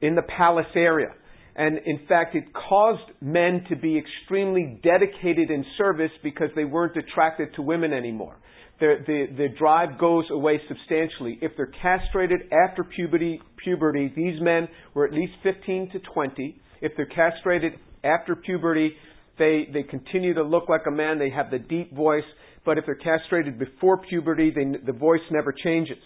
in 0.00 0.14
the 0.14 0.22
palace 0.22 0.66
area. 0.74 1.14
And 1.54 1.78
in 1.84 2.06
fact, 2.08 2.34
it 2.34 2.44
caused 2.68 3.02
men 3.20 3.64
to 3.68 3.76
be 3.76 3.98
extremely 3.98 4.80
dedicated 4.82 5.50
in 5.50 5.64
service 5.76 6.12
because 6.22 6.48
they 6.56 6.64
weren't 6.64 6.96
attracted 6.96 7.54
to 7.56 7.62
women 7.62 7.92
anymore. 7.92 8.36
The, 8.80 8.94
the, 9.06 9.26
the 9.36 9.48
drive 9.58 9.98
goes 9.98 10.24
away 10.30 10.60
substantially. 10.66 11.38
If 11.42 11.52
they're 11.56 11.72
castrated 11.82 12.40
after 12.66 12.82
puberty, 12.82 13.40
puberty, 13.62 14.10
these 14.16 14.40
men 14.40 14.68
were 14.94 15.06
at 15.06 15.12
least 15.12 15.32
15 15.42 15.90
to 15.92 15.98
20. 16.14 16.56
If 16.80 16.92
they're 16.96 17.06
castrated 17.06 17.74
after 18.02 18.34
puberty, 18.34 18.94
they, 19.38 19.68
they 19.72 19.82
continue 19.82 20.32
to 20.34 20.42
look 20.42 20.68
like 20.70 20.82
a 20.88 20.90
man. 20.90 21.18
They 21.18 21.30
have 21.30 21.50
the 21.50 21.58
deep 21.58 21.94
voice. 21.94 22.24
But 22.64 22.78
if 22.78 22.86
they're 22.86 22.94
castrated 22.94 23.58
before 23.58 23.98
puberty, 23.98 24.50
they, 24.50 24.64
the 24.84 24.96
voice 24.96 25.20
never 25.30 25.52
changes. 25.52 26.02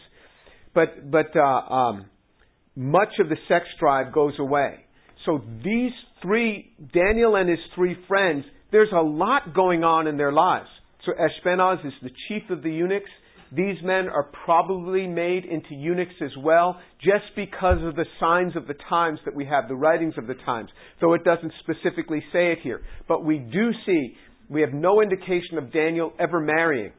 But, 0.74 1.10
but 1.10 1.36
uh, 1.36 1.40
um, 1.40 2.06
much 2.74 3.14
of 3.20 3.28
the 3.28 3.36
sex 3.48 3.66
drive 3.78 4.12
goes 4.12 4.34
away. 4.40 4.84
So 5.26 5.42
these 5.64 5.92
three, 6.22 6.72
Daniel 6.92 7.36
and 7.36 7.48
his 7.48 7.58
three 7.74 7.96
friends, 8.08 8.44
there's 8.72 8.92
a 8.92 9.02
lot 9.02 9.54
going 9.54 9.84
on 9.84 10.06
in 10.06 10.16
their 10.16 10.32
lives. 10.32 10.68
So 11.06 11.12
Ashpenaz 11.12 11.84
is 11.86 11.92
the 12.02 12.10
chief 12.28 12.50
of 12.50 12.62
the 12.62 12.70
eunuchs. 12.70 13.10
These 13.52 13.76
men 13.82 14.08
are 14.08 14.30
probably 14.44 15.06
made 15.06 15.44
into 15.44 15.74
eunuchs 15.74 16.14
as 16.22 16.30
well, 16.38 16.80
just 17.00 17.24
because 17.36 17.78
of 17.82 17.94
the 17.94 18.06
signs 18.18 18.56
of 18.56 18.66
the 18.66 18.74
times 18.88 19.20
that 19.24 19.34
we 19.34 19.44
have, 19.44 19.68
the 19.68 19.76
writings 19.76 20.14
of 20.16 20.26
the 20.26 20.34
times, 20.34 20.70
though 21.00 21.14
it 21.14 21.24
doesn't 21.24 21.52
specifically 21.60 22.22
say 22.32 22.52
it 22.52 22.58
here. 22.62 22.82
But 23.06 23.24
we 23.24 23.38
do 23.38 23.70
see, 23.86 24.14
we 24.48 24.62
have 24.62 24.72
no 24.72 25.02
indication 25.02 25.58
of 25.58 25.72
Daniel 25.72 26.12
ever 26.18 26.40
marrying. 26.40 26.92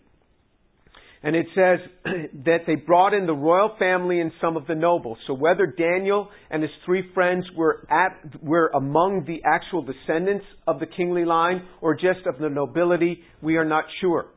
And 1.26 1.36
it 1.36 1.48
says 1.56 1.80
that 2.46 2.60
they 2.68 2.76
brought 2.76 3.16
in 3.16 3.26
the 3.26 3.34
royal 3.34 3.76
family 3.80 4.22
and 4.22 4.32
some 4.40 4.56
of 4.56 4.68
the 4.68 4.76
nobles. 4.76 5.18
So 5.26 5.34
whether 5.34 5.66
Daniel 5.66 6.30
and 6.52 6.62
his 6.62 6.72
three 6.86 7.12
friends 7.16 7.46
were 7.58 7.84
at, 7.90 8.44
were 8.44 8.68
among 8.68 9.26
the 9.26 9.42
actual 9.44 9.82
descendants 9.82 10.46
of 10.68 10.80
the 10.80 10.86
kingly 10.86 11.26
line 11.26 11.68
or 11.82 11.96
just 11.96 12.28
of 12.28 12.38
the 12.38 12.50
nobility, 12.50 13.22
we 13.42 13.58
are 13.58 13.66
not 13.66 13.86
sure. 14.02 14.28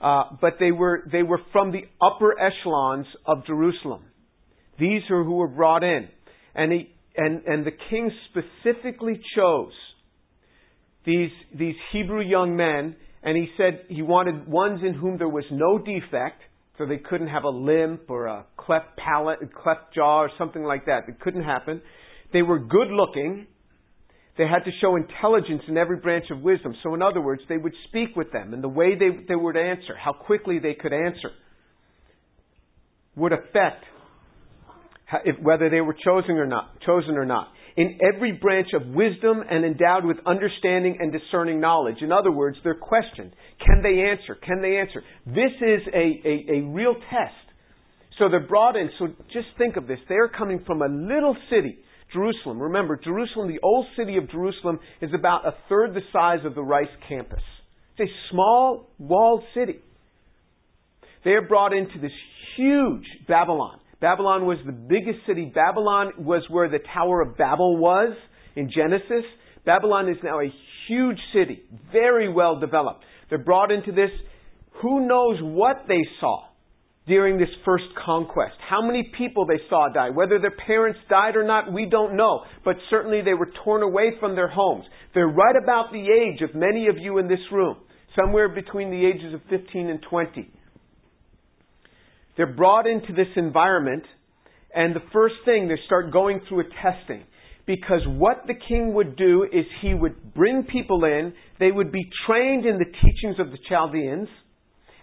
Uh, 0.00 0.22
but 0.40 0.54
they 0.58 0.72
were, 0.72 1.06
they 1.12 1.22
were 1.22 1.40
from 1.52 1.72
the 1.72 1.82
upper 2.00 2.34
echelons 2.40 3.06
of 3.26 3.44
Jerusalem. 3.46 4.04
These 4.80 5.02
are 5.10 5.24
who 5.24 5.34
were 5.34 5.48
brought 5.48 5.84
in. 5.84 6.08
And, 6.54 6.72
he, 6.72 6.88
and, 7.18 7.42
and 7.44 7.66
the 7.66 7.76
king 7.90 8.10
specifically 8.30 9.20
chose 9.36 9.72
these, 11.04 11.30
these 11.54 11.74
Hebrew 11.92 12.22
young 12.22 12.56
men, 12.56 12.96
and 13.24 13.36
he 13.36 13.48
said 13.56 13.86
he 13.88 14.02
wanted 14.02 14.46
ones 14.46 14.80
in 14.86 14.94
whom 14.94 15.18
there 15.18 15.28
was 15.28 15.44
no 15.50 15.78
defect, 15.78 16.42
so 16.78 16.86
they 16.86 16.98
couldn't 16.98 17.28
have 17.28 17.44
a 17.44 17.50
limp 17.50 18.10
or 18.10 18.26
a 18.26 18.46
cleft 18.56 18.96
palate, 18.96 19.38
a 19.42 19.46
cleft 19.46 19.94
jaw, 19.94 20.22
or 20.22 20.30
something 20.38 20.62
like 20.62 20.86
that. 20.86 21.08
It 21.08 21.20
couldn't 21.20 21.44
happen. 21.44 21.80
They 22.32 22.42
were 22.42 22.58
good 22.58 22.88
looking, 22.90 23.46
they 24.36 24.44
had 24.44 24.64
to 24.64 24.70
show 24.80 24.96
intelligence 24.96 25.62
in 25.68 25.76
every 25.76 25.98
branch 25.98 26.26
of 26.30 26.40
wisdom. 26.40 26.74
So, 26.82 26.94
in 26.94 27.02
other 27.02 27.20
words, 27.20 27.42
they 27.48 27.56
would 27.56 27.74
speak 27.88 28.16
with 28.16 28.32
them, 28.32 28.52
and 28.52 28.62
the 28.62 28.68
way 28.68 28.94
they, 28.98 29.10
they 29.28 29.36
would 29.36 29.56
answer, 29.56 29.94
how 29.96 30.12
quickly 30.12 30.58
they 30.58 30.74
could 30.74 30.92
answer, 30.92 31.30
would 33.14 33.32
affect 33.32 33.84
if, 35.24 35.38
whether 35.40 35.70
they 35.70 35.80
were 35.80 35.94
chosen 36.04 36.32
or 36.32 36.46
not. 36.46 36.80
Chosen 36.80 37.16
or 37.16 37.24
not. 37.24 37.48
In 37.76 37.98
every 38.14 38.32
branch 38.32 38.68
of 38.72 38.86
wisdom 38.86 39.42
and 39.50 39.64
endowed 39.64 40.04
with 40.04 40.18
understanding 40.26 40.98
and 41.00 41.12
discerning 41.12 41.60
knowledge. 41.60 41.96
In 42.02 42.12
other 42.12 42.30
words, 42.30 42.56
they're 42.62 42.74
questioned. 42.74 43.32
Can 43.66 43.82
they 43.82 44.00
answer? 44.10 44.36
Can 44.36 44.62
they 44.62 44.76
answer? 44.76 45.02
This 45.26 45.50
is 45.60 45.80
a, 45.92 46.20
a, 46.24 46.58
a 46.58 46.62
real 46.68 46.94
test. 46.94 47.34
So 48.18 48.28
they're 48.28 48.46
brought 48.46 48.76
in. 48.76 48.90
So 48.98 49.08
just 49.32 49.48
think 49.58 49.76
of 49.76 49.88
this. 49.88 49.98
They're 50.08 50.28
coming 50.28 50.62
from 50.64 50.82
a 50.82 50.88
little 50.88 51.36
city 51.50 51.78
Jerusalem. 52.12 52.62
Remember, 52.62 52.96
Jerusalem, 52.96 53.48
the 53.48 53.60
old 53.62 53.86
city 53.96 54.16
of 54.16 54.30
Jerusalem, 54.30 54.78
is 55.02 55.10
about 55.12 55.46
a 55.46 55.54
third 55.68 55.94
the 55.94 56.00
size 56.12 56.44
of 56.44 56.54
the 56.54 56.62
Rice 56.62 56.86
campus. 57.08 57.42
It's 57.98 58.08
a 58.08 58.30
small 58.30 58.88
walled 58.98 59.42
city. 59.54 59.80
They 61.24 61.32
are 61.32 61.46
brought 61.46 61.72
into 61.72 61.98
this 62.00 62.12
huge 62.56 63.04
Babylon. 63.26 63.80
Babylon 64.04 64.44
was 64.44 64.58
the 64.66 64.72
biggest 64.72 65.20
city. 65.26 65.50
Babylon 65.54 66.12
was 66.18 66.42
where 66.50 66.68
the 66.68 66.78
Tower 66.92 67.22
of 67.22 67.38
Babel 67.38 67.78
was 67.78 68.14
in 68.54 68.70
Genesis. 68.70 69.24
Babylon 69.64 70.10
is 70.10 70.18
now 70.22 70.40
a 70.40 70.52
huge 70.86 71.16
city, 71.32 71.62
very 71.90 72.30
well 72.30 72.60
developed. 72.60 73.02
They're 73.30 73.38
brought 73.42 73.72
into 73.72 73.92
this. 73.92 74.10
Who 74.82 75.08
knows 75.08 75.38
what 75.40 75.86
they 75.88 76.02
saw? 76.20 76.48
during 77.06 77.36
this 77.36 77.50
first 77.66 77.84
conquest. 78.02 78.54
How 78.66 78.80
many 78.80 79.12
people 79.18 79.44
they 79.44 79.60
saw 79.68 79.90
die. 79.92 80.08
Whether 80.08 80.38
their 80.38 80.56
parents 80.66 80.98
died 81.10 81.36
or 81.36 81.44
not, 81.44 81.70
we 81.70 81.84
don't 81.84 82.16
know. 82.16 82.44
But 82.64 82.76
certainly 82.88 83.20
they 83.20 83.34
were 83.34 83.50
torn 83.62 83.82
away 83.82 84.12
from 84.18 84.34
their 84.34 84.48
homes. 84.48 84.86
They're 85.12 85.26
right 85.28 85.54
about 85.62 85.92
the 85.92 86.00
age 86.00 86.40
of 86.40 86.54
many 86.54 86.86
of 86.88 86.96
you 86.96 87.18
in 87.18 87.28
this 87.28 87.44
room, 87.52 87.76
somewhere 88.16 88.48
between 88.48 88.90
the 88.90 89.04
ages 89.04 89.34
of 89.34 89.42
15 89.50 89.90
and 89.90 90.00
20. 90.08 90.50
They're 92.36 92.52
brought 92.52 92.86
into 92.86 93.12
this 93.12 93.28
environment, 93.36 94.04
and 94.74 94.94
the 94.94 95.02
first 95.12 95.36
thing, 95.44 95.68
they 95.68 95.78
start 95.86 96.12
going 96.12 96.40
through 96.48 96.60
a 96.60 96.64
testing. 96.82 97.24
Because 97.66 98.00
what 98.06 98.42
the 98.46 98.54
king 98.68 98.92
would 98.94 99.16
do 99.16 99.44
is 99.44 99.64
he 99.80 99.94
would 99.94 100.34
bring 100.34 100.64
people 100.70 101.04
in, 101.04 101.32
they 101.58 101.70
would 101.70 101.90
be 101.90 102.10
trained 102.26 102.66
in 102.66 102.78
the 102.78 102.84
teachings 102.84 103.36
of 103.38 103.50
the 103.50 103.58
Chaldeans, 103.68 104.28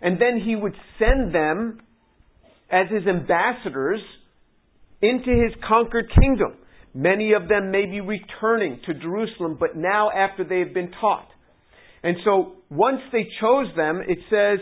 and 0.01 0.19
then 0.21 0.41
he 0.43 0.55
would 0.55 0.75
send 0.99 1.33
them 1.33 1.79
as 2.71 2.87
his 2.89 3.07
ambassadors 3.07 3.99
into 5.01 5.31
his 5.31 5.53
conquered 5.67 6.11
kingdom. 6.19 6.57
Many 6.93 7.33
of 7.33 7.47
them 7.47 7.71
may 7.71 7.85
be 7.85 8.01
returning 8.01 8.79
to 8.85 8.93
Jerusalem, 8.93 9.57
but 9.59 9.75
now 9.75 10.11
after 10.11 10.43
they 10.43 10.59
have 10.59 10.73
been 10.73 10.91
taught. 10.99 11.27
And 12.03 12.17
so 12.25 12.53
once 12.69 12.99
they 13.11 13.25
chose 13.39 13.67
them, 13.75 14.01
it 14.07 14.19
says 14.29 14.59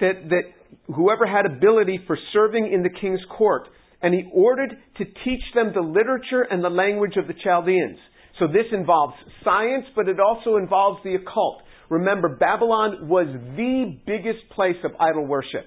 that, 0.00 0.28
that 0.28 0.42
whoever 0.86 1.26
had 1.26 1.46
ability 1.46 2.00
for 2.06 2.18
serving 2.32 2.72
in 2.72 2.82
the 2.82 2.90
king's 2.90 3.20
court, 3.36 3.68
and 4.02 4.14
he 4.14 4.28
ordered 4.32 4.70
to 4.98 5.04
teach 5.04 5.42
them 5.54 5.72
the 5.74 5.80
literature 5.80 6.42
and 6.42 6.62
the 6.62 6.70
language 6.70 7.16
of 7.16 7.26
the 7.26 7.34
Chaldeans. 7.42 7.98
So 8.38 8.46
this 8.46 8.66
involves 8.72 9.14
science, 9.44 9.84
but 9.94 10.08
it 10.08 10.18
also 10.18 10.56
involves 10.56 11.00
the 11.04 11.14
occult. 11.14 11.62
Remember, 11.90 12.36
Babylon 12.36 13.08
was 13.08 13.26
the 13.56 13.98
biggest 14.06 14.48
place 14.54 14.76
of 14.84 14.92
idol 14.98 15.26
worship. 15.26 15.66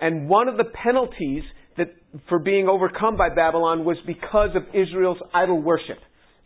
And 0.00 0.28
one 0.28 0.48
of 0.48 0.56
the 0.56 0.64
penalties 0.64 1.44
that 1.78 1.88
for 2.28 2.38
being 2.38 2.68
overcome 2.68 3.16
by 3.16 3.28
Babylon 3.34 3.84
was 3.84 3.96
because 4.06 4.50
of 4.54 4.62
Israel's 4.74 5.18
idol 5.32 5.62
worship. 5.62 5.98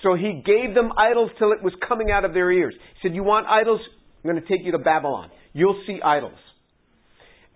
So 0.02 0.14
he 0.14 0.42
gave 0.44 0.74
them 0.74 0.92
idols 0.96 1.30
till 1.38 1.52
it 1.52 1.62
was 1.62 1.72
coming 1.86 2.10
out 2.10 2.24
of 2.24 2.32
their 2.34 2.50
ears. 2.50 2.74
He 3.00 3.08
said, 3.08 3.14
You 3.14 3.22
want 3.22 3.46
idols? 3.46 3.80
I'm 4.22 4.30
going 4.30 4.42
to 4.42 4.48
take 4.48 4.64
you 4.64 4.72
to 4.72 4.78
Babylon. 4.78 5.30
You'll 5.52 5.82
see 5.86 5.98
idols. 6.04 6.38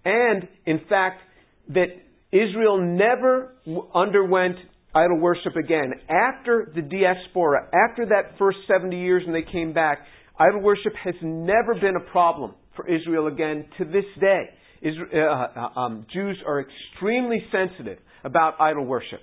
And, 0.05 0.49
in 0.67 0.81
fact, 0.89 1.21
that 1.69 1.87
Israel 2.33 2.81
never 2.81 3.55
underwent 3.95 4.57
idol 4.95 5.19
worship 5.19 5.57
again. 5.57 5.93
After 6.09 6.71
the 6.75 6.83
diaspora, 6.83 7.69
after 7.75 8.07
that 8.07 8.39
first 8.39 8.59
70 8.69 8.97
years 8.97 9.23
and 9.27 9.35
they 9.35 9.51
came 9.51 9.73
back, 9.73 10.01
idol 10.39 10.61
worship 10.61 10.93
has 11.03 11.15
never 11.23 11.75
been 11.75 11.97
a 11.97 12.11
problem 12.11 12.55
for 12.77 12.89
Israel 12.89 13.27
again 13.27 13.67
to 13.79 13.85
this 13.85 14.05
day. 14.21 14.51
Israel, 14.83 15.09
uh, 15.15 15.61
uh, 15.61 15.81
um, 15.81 16.07
Jews 16.13 16.37
are 16.47 16.61
extremely 16.61 17.43
sensitive 17.51 17.99
about 18.25 18.61
idol 18.61 18.85
worship. 18.85 19.21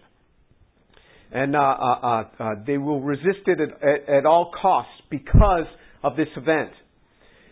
And 1.32 1.56
uh, 1.56 1.60
uh, 1.60 2.24
uh, 2.40 2.50
they 2.66 2.78
will 2.78 3.02
resist 3.02 3.48
it 3.48 3.60
at, 3.62 3.70
at, 3.88 4.10
at, 4.10 4.26
all 4.26 4.52
costs 4.62 4.92
because 5.10 5.66
of 6.04 6.18
this 6.18 6.28
event. 6.36 6.72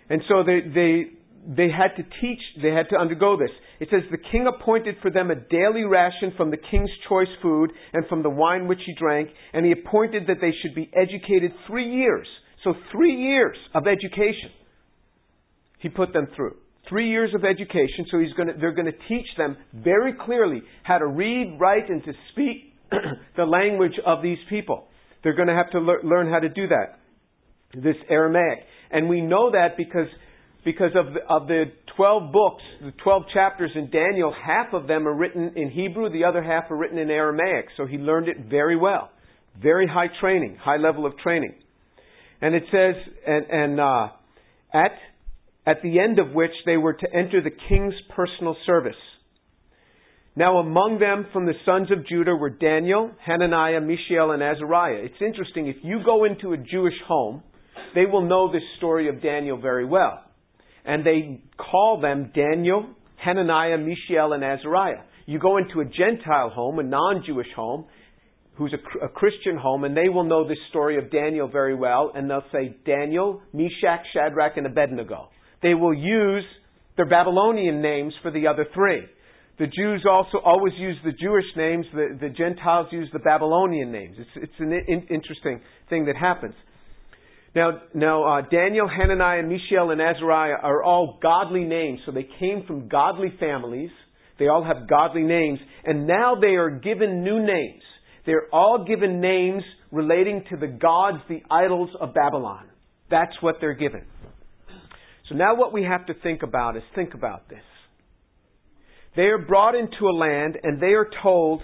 And 0.09 0.21
so 0.27 0.43
they, 0.43 0.59
they, 0.61 1.03
they 1.47 1.69
had 1.69 1.95
to 1.97 2.03
teach, 2.21 2.39
they 2.61 2.69
had 2.69 2.89
to 2.89 2.97
undergo 2.97 3.37
this. 3.37 3.49
It 3.79 3.89
says, 3.91 4.01
The 4.11 4.17
king 4.17 4.47
appointed 4.47 4.95
for 5.01 5.11
them 5.11 5.31
a 5.31 5.35
daily 5.35 5.83
ration 5.83 6.33
from 6.35 6.51
the 6.51 6.57
king's 6.57 6.89
choice 7.07 7.27
food 7.41 7.71
and 7.93 8.05
from 8.07 8.23
the 8.23 8.29
wine 8.29 8.67
which 8.67 8.81
he 8.85 8.93
drank, 8.95 9.29
and 9.53 9.65
he 9.65 9.71
appointed 9.71 10.27
that 10.27 10.37
they 10.41 10.51
should 10.61 10.75
be 10.75 10.91
educated 10.95 11.51
three 11.67 11.89
years. 11.89 12.27
So, 12.63 12.73
three 12.91 13.15
years 13.15 13.57
of 13.73 13.87
education 13.87 14.51
he 15.79 15.87
put 15.87 16.11
them 16.11 16.27
through 16.35 16.57
three 16.89 17.09
years 17.09 17.31
of 17.35 17.45
education, 17.45 18.05
so 18.11 18.19
he's 18.19 18.33
gonna, 18.33 18.53
they're 18.59 18.73
going 18.73 18.91
to 18.91 19.07
teach 19.07 19.27
them 19.37 19.55
very 19.73 20.13
clearly 20.13 20.63
how 20.83 20.97
to 20.97 21.05
read, 21.05 21.57
write, 21.59 21.87
and 21.89 22.03
to 22.03 22.11
speak 22.31 22.73
the 23.37 23.43
language 23.43 23.93
of 24.05 24.23
these 24.23 24.39
people. 24.49 24.87
They're 25.23 25.35
going 25.35 25.47
to 25.47 25.53
have 25.53 25.69
to 25.71 25.79
le- 25.79 26.03
learn 26.03 26.29
how 26.29 26.39
to 26.39 26.49
do 26.49 26.67
that, 26.67 26.99
this 27.75 27.95
Aramaic. 28.09 28.59
And 28.91 29.07
we 29.07 29.21
know 29.21 29.51
that 29.51 29.77
because, 29.77 30.07
because 30.65 30.91
of, 30.95 31.13
the, 31.13 31.19
of 31.29 31.47
the 31.47 31.65
12 31.95 32.31
books, 32.31 32.63
the 32.81 32.91
12 33.03 33.23
chapters 33.33 33.71
in 33.75 33.89
Daniel, 33.89 34.33
half 34.33 34.73
of 34.73 34.87
them 34.87 35.07
are 35.07 35.13
written 35.13 35.53
in 35.55 35.69
Hebrew, 35.69 36.09
the 36.09 36.25
other 36.25 36.43
half 36.43 36.69
are 36.69 36.77
written 36.77 36.97
in 36.97 37.09
Aramaic. 37.09 37.67
So 37.77 37.85
he 37.85 37.97
learned 37.97 38.27
it 38.27 38.37
very 38.49 38.75
well. 38.75 39.09
Very 39.61 39.87
high 39.87 40.07
training, 40.19 40.57
high 40.61 40.77
level 40.77 41.05
of 41.05 41.17
training. 41.17 41.55
And 42.41 42.55
it 42.55 42.63
says, 42.71 42.95
and, 43.25 43.45
and 43.49 43.79
uh, 43.79 44.07
at 44.73 44.91
at 45.69 45.83
the 45.83 45.99
end 45.99 46.17
of 46.17 46.31
which 46.31 46.51
they 46.65 46.77
were 46.77 46.93
to 46.93 47.13
enter 47.13 47.43
the 47.43 47.51
king's 47.69 47.93
personal 48.15 48.55
service. 48.65 48.93
Now, 50.35 50.57
among 50.57 50.99
them 50.99 51.27
from 51.31 51.45
the 51.45 51.53
sons 51.65 51.91
of 51.91 52.07
Judah 52.07 52.35
were 52.35 52.49
Daniel, 52.49 53.11
Hananiah, 53.23 53.81
Mishael, 53.81 54.31
and 54.31 54.41
Azariah. 54.41 55.01
It's 55.03 55.21
interesting, 55.21 55.67
if 55.67 55.75
you 55.83 55.99
go 56.03 56.23
into 56.23 56.53
a 56.53 56.57
Jewish 56.57 56.95
home, 57.07 57.43
they 57.93 58.05
will 58.05 58.21
know 58.27 58.51
this 58.51 58.63
story 58.77 59.09
of 59.09 59.21
Daniel 59.21 59.59
very 59.59 59.85
well. 59.85 60.23
And 60.89 61.05
they 61.05 61.41
call 61.57 62.01
them 62.01 62.31
Daniel, 62.33 62.87
Hananiah, 63.23 63.77
Mishael, 63.77 64.33
and 64.33 64.43
Azariah. 64.43 65.03
You 65.25 65.37
go 65.37 65.57
into 65.57 65.81
a 65.81 65.85
Gentile 65.85 66.49
home, 66.49 66.79
a 66.79 66.83
non 66.83 67.23
Jewish 67.25 67.47
home, 67.55 67.85
who's 68.55 68.73
a, 68.73 69.05
a, 69.05 69.09
Christian 69.09 69.57
home, 69.57 69.83
and 69.83 69.95
they 69.95 70.09
will 70.09 70.23
know 70.23 70.47
this 70.47 70.57
story 70.69 70.97
of 70.97 71.11
Daniel 71.11 71.47
very 71.47 71.75
well, 71.75 72.11
and 72.15 72.29
they'll 72.29 72.43
say 72.51 72.75
Daniel, 72.85 73.41
Meshach, 73.53 74.03
Shadrach, 74.13 74.57
and 74.57 74.65
Abednego 74.65 75.29
they 75.61 75.73
will 75.73 75.93
use 75.93 76.43
their 76.95 77.07
Babylonian 77.07 77.81
names 77.81 78.13
for 78.21 78.31
the 78.31 78.47
other 78.47 78.65
three. 78.73 79.03
The 79.57 79.67
Jews 79.67 80.05
also 80.09 80.37
always 80.43 80.73
use 80.77 80.95
the 81.03 81.11
Jewish 81.11 81.45
names, 81.57 81.85
the, 81.93 82.17
the 82.19 82.29
Gentiles 82.29 82.87
use 82.91 83.09
the 83.11 83.19
Babylonian 83.19 83.91
names. 83.91 84.15
It's, 84.17 84.29
it's 84.35 84.59
an 84.59 84.71
in, 84.71 85.01
interesting 85.09 85.59
thing 85.89 86.05
that 86.05 86.15
happens. 86.15 86.53
Now, 87.55 87.81
now 87.93 88.23
uh, 88.23 88.41
Daniel, 88.49 88.87
Hananiah, 88.87 89.43
Mishael, 89.43 89.91
and 89.91 90.01
Azariah 90.01 90.57
are 90.61 90.83
all 90.83 91.19
godly 91.21 91.63
names, 91.63 91.99
so 92.05 92.11
they 92.11 92.27
came 92.39 92.63
from 92.67 92.87
godly 92.87 93.33
families. 93.39 93.89
They 94.37 94.47
all 94.47 94.63
have 94.63 94.87
godly 94.87 95.23
names, 95.23 95.59
and 95.83 96.07
now 96.07 96.35
they 96.39 96.55
are 96.55 96.69
given 96.69 97.23
new 97.23 97.39
names. 97.39 97.81
They're 98.25 98.47
all 98.53 98.85
given 98.87 99.19
names 99.19 99.63
relating 99.91 100.43
to 100.51 100.57
the 100.57 100.67
gods, 100.67 101.17
the 101.27 101.41
idols 101.49 101.89
of 101.99 102.13
Babylon. 102.13 102.65
That's 103.09 103.33
what 103.41 103.55
they're 103.59 103.73
given. 103.73 104.05
So 105.27 105.35
now 105.35 105.55
what 105.55 105.73
we 105.73 105.83
have 105.83 106.05
to 106.07 106.13
think 106.13 106.43
about 106.43 106.77
is 106.77 106.83
think 106.95 107.13
about 107.13 107.49
this. 107.49 107.63
They 109.15 109.23
are 109.23 109.39
brought 109.39 109.75
into 109.75 110.07
a 110.07 110.15
land 110.15 110.57
and 110.61 110.81
they 110.81 110.93
are 110.93 111.09
told 111.23 111.61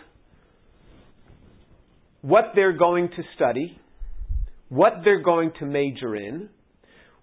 what 2.22 2.46
they're 2.56 2.78
going 2.78 3.10
to 3.10 3.24
study, 3.36 3.80
what 4.70 4.94
they're 5.04 5.24
going 5.24 5.52
to 5.60 5.66
major 5.66 6.16
in, 6.16 6.50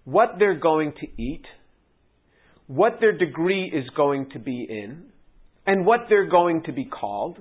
what 0.05 0.35
they're 0.39 0.59
going 0.59 0.93
to 1.01 1.21
eat, 1.21 1.43
what 2.67 2.97
their 2.99 3.17
degree 3.17 3.65
is 3.65 3.89
going 3.95 4.29
to 4.31 4.39
be 4.39 4.65
in, 4.69 5.05
and 5.65 5.85
what 5.85 6.01
they're 6.09 6.29
going 6.29 6.63
to 6.63 6.71
be 6.71 6.85
called, 6.85 7.37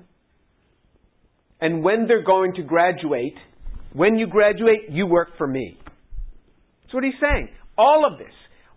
and 1.60 1.82
when 1.82 2.06
they're 2.06 2.24
going 2.24 2.54
to 2.54 2.62
graduate. 2.62 3.36
When 3.92 4.16
you 4.16 4.26
graduate, 4.26 4.90
you 4.90 5.06
work 5.06 5.36
for 5.36 5.46
me. 5.46 5.76
That's 6.82 6.94
what 6.94 7.04
he's 7.04 7.12
saying. 7.20 7.48
All 7.76 8.10
of 8.10 8.18
this 8.18 8.32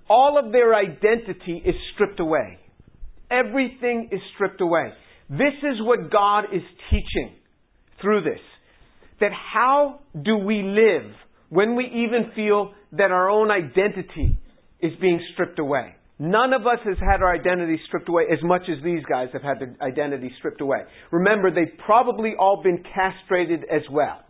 all 0.10 0.40
of 0.44 0.52
their 0.52 0.76
identity 0.76 1.62
is 1.66 1.76
stripped 1.94 2.20
away. 2.20 2.60
Everything 3.32 4.10
is 4.12 4.20
stripped 4.36 4.62
away. 4.62 4.92
This 5.30 5.58
is 5.64 5.82
what 5.82 6.12
God 6.12 6.46
is 6.54 6.62
teaching 6.92 7.36
through 8.02 8.22
this. 8.24 8.40
That 9.20 9.32
how 9.32 10.00
do 10.24 10.38
we 10.38 10.62
live 10.62 11.12
when 11.50 11.76
we 11.76 11.86
even 11.86 12.32
feel 12.36 12.74
that 12.94 13.12
our 13.12 13.30
own 13.30 13.50
identity 13.52 14.38
is 14.82 14.92
being 15.00 15.22
stripped 15.34 15.60
away? 15.60 15.96
None 16.18 16.54
of 16.54 16.62
us 16.62 16.80
has 16.86 16.98
had 17.00 17.22
our 17.22 17.34
identity 17.34 17.80
stripped 17.88 18.08
away 18.08 18.24
as 18.32 18.40
much 18.42 18.64
as 18.70 18.82
these 18.84 19.04
guys 19.10 19.28
have 19.34 19.42
had 19.42 19.60
their 19.60 19.76
identity 19.82 20.32
stripped 20.40 20.62
away. 20.62 20.80
Remember, 21.12 21.52
they've 21.52 21.78
probably 21.86 22.34
all 22.40 22.62
been 22.64 22.84
castrated 22.94 23.64
as 23.64 23.82
well. 23.92 24.22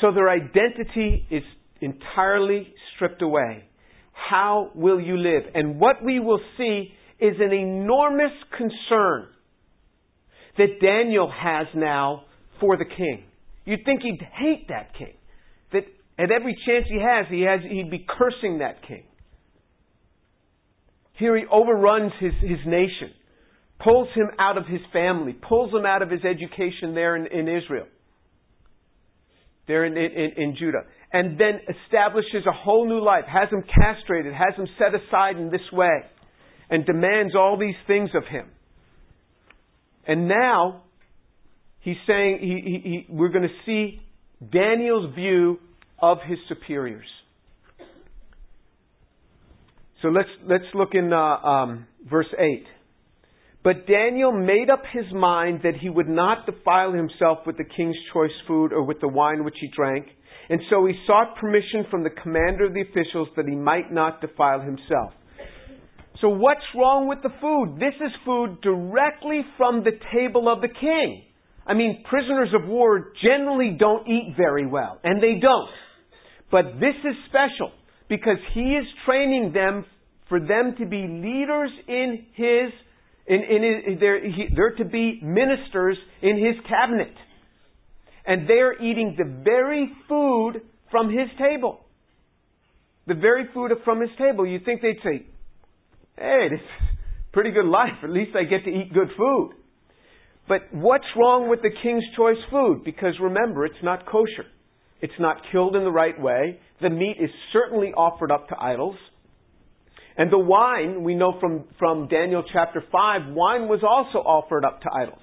So 0.00 0.12
their 0.12 0.28
identity 0.28 1.26
is 1.30 1.44
entirely 1.80 2.74
stripped 2.94 3.22
away. 3.22 3.64
How 4.12 4.70
will 4.74 5.00
you 5.00 5.16
live? 5.16 5.44
And 5.54 5.78
what 5.78 6.04
we 6.04 6.18
will 6.18 6.40
see 6.58 6.92
is 7.20 7.36
an 7.38 7.52
enormous 7.52 8.32
concern 8.56 9.28
that 10.56 10.80
Daniel 10.80 11.30
has 11.30 11.66
now 11.74 12.24
for 12.60 12.76
the 12.76 12.84
king. 12.84 13.24
You'd 13.64 13.84
think 13.84 14.02
he'd 14.02 14.20
hate 14.20 14.68
that 14.68 14.94
king. 14.96 15.14
That 15.72 15.84
at 16.18 16.30
every 16.30 16.56
chance 16.66 16.86
he 16.88 17.00
has, 17.00 17.26
he 17.30 17.42
has 17.42 17.60
he'd 17.68 17.90
be 17.90 18.04
cursing 18.08 18.58
that 18.58 18.86
king. 18.86 19.04
Here 21.18 21.36
he 21.36 21.44
overruns 21.50 22.12
his, 22.20 22.32
his 22.40 22.58
nation, 22.66 23.10
pulls 23.82 24.08
him 24.14 24.30
out 24.38 24.58
of 24.58 24.66
his 24.66 24.80
family, 24.92 25.32
pulls 25.32 25.72
him 25.72 25.86
out 25.86 26.02
of 26.02 26.10
his 26.10 26.24
education 26.24 26.94
there 26.94 27.16
in, 27.16 27.26
in 27.26 27.48
Israel, 27.48 27.86
there 29.68 29.84
in, 29.84 29.96
in, 29.96 30.32
in 30.36 30.56
Judah 30.58 30.82
and 31.14 31.38
then 31.38 31.60
establishes 31.70 32.44
a 32.44 32.52
whole 32.52 32.88
new 32.88 33.00
life, 33.00 33.22
has 33.28 33.48
him 33.48 33.62
castrated, 33.62 34.34
has 34.34 34.52
him 34.58 34.66
set 34.76 35.00
aside 35.00 35.36
in 35.36 35.48
this 35.48 35.62
way, 35.72 36.02
and 36.68 36.84
demands 36.84 37.36
all 37.36 37.56
these 37.56 37.76
things 37.86 38.10
of 38.16 38.24
him. 38.26 38.50
And 40.06 40.28
now, 40.28 40.82
he's 41.80 41.96
saying 42.06 42.38
he, 42.40 42.48
he, 42.48 42.88
he, 42.88 43.06
we're 43.08 43.30
going 43.30 43.48
to 43.48 43.64
see 43.64 44.00
Daniel's 44.52 45.14
view 45.14 45.58
of 45.98 46.18
his 46.26 46.38
superiors. 46.48 47.06
So 50.02 50.08
let's 50.08 50.28
let's 50.46 50.64
look 50.74 50.90
in 50.92 51.14
uh, 51.14 51.16
um, 51.16 51.86
verse 52.08 52.26
8. 52.38 52.66
But 53.62 53.86
Daniel 53.86 54.32
made 54.32 54.68
up 54.70 54.82
his 54.92 55.06
mind 55.14 55.60
that 55.62 55.76
he 55.80 55.88
would 55.88 56.08
not 56.08 56.44
defile 56.44 56.92
himself 56.92 57.38
with 57.46 57.56
the 57.56 57.64
king's 57.64 57.96
choice 58.12 58.30
food 58.46 58.74
or 58.74 58.82
with 58.82 59.00
the 59.00 59.08
wine 59.08 59.44
which 59.44 59.56
he 59.58 59.70
drank, 59.74 60.06
and 60.50 60.60
so 60.68 60.84
he 60.84 60.92
sought 61.06 61.36
permission 61.36 61.86
from 61.90 62.04
the 62.04 62.10
commander 62.10 62.66
of 62.66 62.74
the 62.74 62.82
officials 62.82 63.28
that 63.36 63.46
he 63.48 63.54
might 63.54 63.90
not 63.90 64.20
defile 64.20 64.60
himself. 64.60 65.14
So 66.20 66.28
what's 66.28 66.64
wrong 66.76 67.08
with 67.08 67.22
the 67.22 67.30
food? 67.40 67.76
This 67.78 67.94
is 68.00 68.12
food 68.24 68.60
directly 68.62 69.42
from 69.56 69.82
the 69.82 69.98
table 70.12 70.52
of 70.52 70.60
the 70.60 70.68
king. 70.68 71.24
I 71.66 71.74
mean, 71.74 72.04
prisoners 72.08 72.50
of 72.54 72.68
war 72.68 73.12
generally 73.22 73.76
don't 73.78 74.06
eat 74.06 74.34
very 74.36 74.66
well, 74.66 75.00
and 75.02 75.22
they 75.22 75.40
don't. 75.40 75.70
But 76.50 76.78
this 76.78 76.94
is 77.04 77.14
special 77.28 77.72
because 78.08 78.38
he 78.54 78.60
is 78.60 78.86
training 79.06 79.52
them 79.52 79.84
for 80.28 80.38
them 80.38 80.74
to 80.78 80.86
be 80.86 81.06
leaders 81.06 81.70
in 81.88 82.26
his 82.34 82.72
in, 83.26 83.40
in 83.42 83.98
they're, 83.98 84.22
he, 84.22 84.48
they're 84.54 84.74
to 84.76 84.84
be 84.84 85.20
ministers 85.22 85.96
in 86.22 86.36
his 86.36 86.56
cabinet. 86.68 87.14
And 88.26 88.48
they're 88.48 88.74
eating 88.82 89.16
the 89.18 89.42
very 89.42 89.90
food 90.08 90.60
from 90.90 91.08
his 91.08 91.28
table. 91.38 91.80
The 93.06 93.14
very 93.14 93.44
food 93.52 93.70
from 93.84 94.00
his 94.00 94.10
table. 94.18 94.46
You 94.46 94.60
think 94.64 94.82
they'd 94.82 95.00
say, 95.02 95.26
hey, 96.18 96.48
this 96.50 96.60
is 96.60 96.96
pretty 97.32 97.50
good 97.50 97.66
life. 97.66 98.02
At 98.02 98.10
least 98.10 98.36
I 98.36 98.44
get 98.44 98.64
to 98.64 98.70
eat 98.70 98.92
good 98.92 99.08
food. 99.16 99.52
But 100.46 100.62
what's 100.72 101.04
wrong 101.16 101.48
with 101.48 101.62
the 101.62 101.70
king's 101.82 102.04
choice 102.16 102.36
food? 102.50 102.84
Because 102.84 103.14
remember, 103.20 103.64
it's 103.64 103.82
not 103.82 104.06
kosher. 104.06 104.46
It's 105.00 105.14
not 105.18 105.38
killed 105.50 105.74
in 105.76 105.84
the 105.84 105.90
right 105.90 106.18
way. 106.20 106.60
The 106.80 106.90
meat 106.90 107.16
is 107.20 107.30
certainly 107.52 107.88
offered 107.88 108.30
up 108.30 108.48
to 108.48 108.56
idols. 108.60 108.96
And 110.16 110.30
the 110.30 110.38
wine, 110.38 111.02
we 111.02 111.14
know 111.14 111.38
from, 111.40 111.64
from 111.78 112.08
Daniel 112.08 112.44
chapter 112.52 112.82
5, 112.92 113.34
wine 113.34 113.68
was 113.68 113.80
also 113.82 114.18
offered 114.18 114.64
up 114.64 114.80
to 114.82 114.88
idols. 114.94 115.22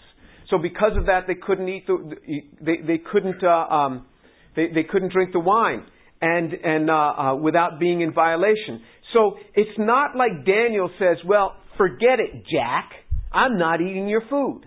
So 0.50 0.58
because 0.58 0.98
of 0.98 1.06
that, 1.06 1.28
they 1.28 1.36
couldn't 1.36 1.70
eat 1.70 1.88
the, 1.88 2.16
they, 2.60 2.86
they 2.86 2.98
couldn't, 2.98 3.42
uh, 3.42 3.74
um, 3.74 4.06
they, 4.56 4.68
they 4.74 4.84
couldn't 4.84 5.14
drink 5.14 5.32
the 5.32 5.40
wine 5.40 5.86
and, 6.22 6.54
and, 6.54 6.90
uh, 6.90 6.94
uh, 6.94 7.36
without 7.36 7.80
being 7.80 8.02
in 8.02 8.14
violation. 8.14 8.82
So 9.14 9.38
it's 9.56 9.78
not 9.78 10.16
like 10.16 10.46
Daniel 10.46 10.90
says, 11.00 11.18
well, 11.26 11.56
forget 11.78 12.20
it, 12.20 12.44
Jack. 12.52 12.92
I'm 13.32 13.58
not 13.58 13.82
eating 13.82 14.08
your 14.08 14.24
food. 14.30 14.62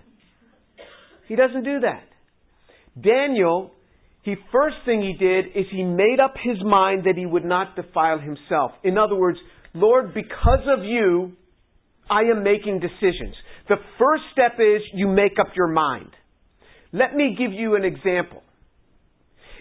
He 1.29 1.37
doesn't 1.37 1.65
do 1.65 1.81
that. 1.81 2.05
Daniel, 3.01 3.73
he 4.23 4.35
first 4.53 4.77
thing 4.85 5.03
he 5.03 5.15
did 5.19 5.47
is 5.55 5.67
he 5.71 5.83
made 5.83 6.19
up 6.23 6.35
his 6.43 6.57
mind 6.65 7.05
that 7.05 7.15
he 7.17 7.27
would 7.27 7.45
not 7.45 7.77
defile 7.77 8.19
himself. 8.19 8.73
In 8.83 8.99
other 8.99 9.17
words, 9.17 9.39
Lord, 9.75 10.15
because 10.15 10.67
of 10.67 10.85
you, 10.85 11.33
I 12.11 12.23
am 12.23 12.43
making 12.43 12.81
decisions. 12.81 13.35
The 13.69 13.77
first 13.99 14.23
step 14.33 14.55
is 14.59 14.83
you 14.93 15.09
make 15.09 15.39
up 15.41 15.49
your 15.57 15.69
mind. 15.69 16.11
Let 16.93 17.15
me 17.15 17.35
give 17.37 17.53
you 17.53 17.75
an 17.75 17.85
example. 17.85 18.43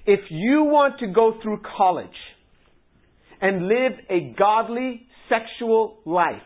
If 0.06 0.20
you 0.30 0.64
want 0.64 1.00
to 1.00 1.08
go 1.08 1.36
through 1.42 1.62
college 1.78 2.08
and 3.42 3.68
live 3.68 3.94
a 4.10 4.36
godly 4.38 5.08
sexual 5.30 6.00
life 6.06 6.42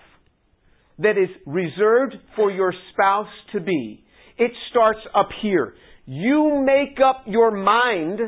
that 1.00 1.12
is 1.12 1.30
reserved 1.46 2.16
for 2.36 2.52
your 2.52 2.74
spouse 2.92 3.28
to 3.54 3.60
be, 3.60 4.04
it 4.38 4.52
starts 4.70 5.00
up 5.16 5.30
here. 5.42 5.74
You 6.06 6.64
make 6.66 6.98
up 7.04 7.24
your 7.28 7.52
mind 7.52 8.20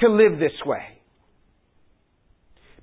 to 0.00 0.08
live 0.08 0.38
this 0.38 0.52
way 0.64 0.82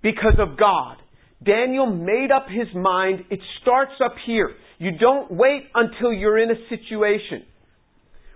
because 0.01 0.39
of 0.39 0.57
God. 0.57 0.97
Daniel 1.43 1.85
made 1.85 2.29
up 2.33 2.47
his 2.47 2.73
mind. 2.73 3.25
It 3.29 3.39
starts 3.61 3.93
up 4.03 4.15
here. 4.25 4.51
You 4.77 4.91
don't 4.97 5.31
wait 5.31 5.63
until 5.75 6.13
you're 6.13 6.39
in 6.39 6.51
a 6.51 6.69
situation 6.69 7.45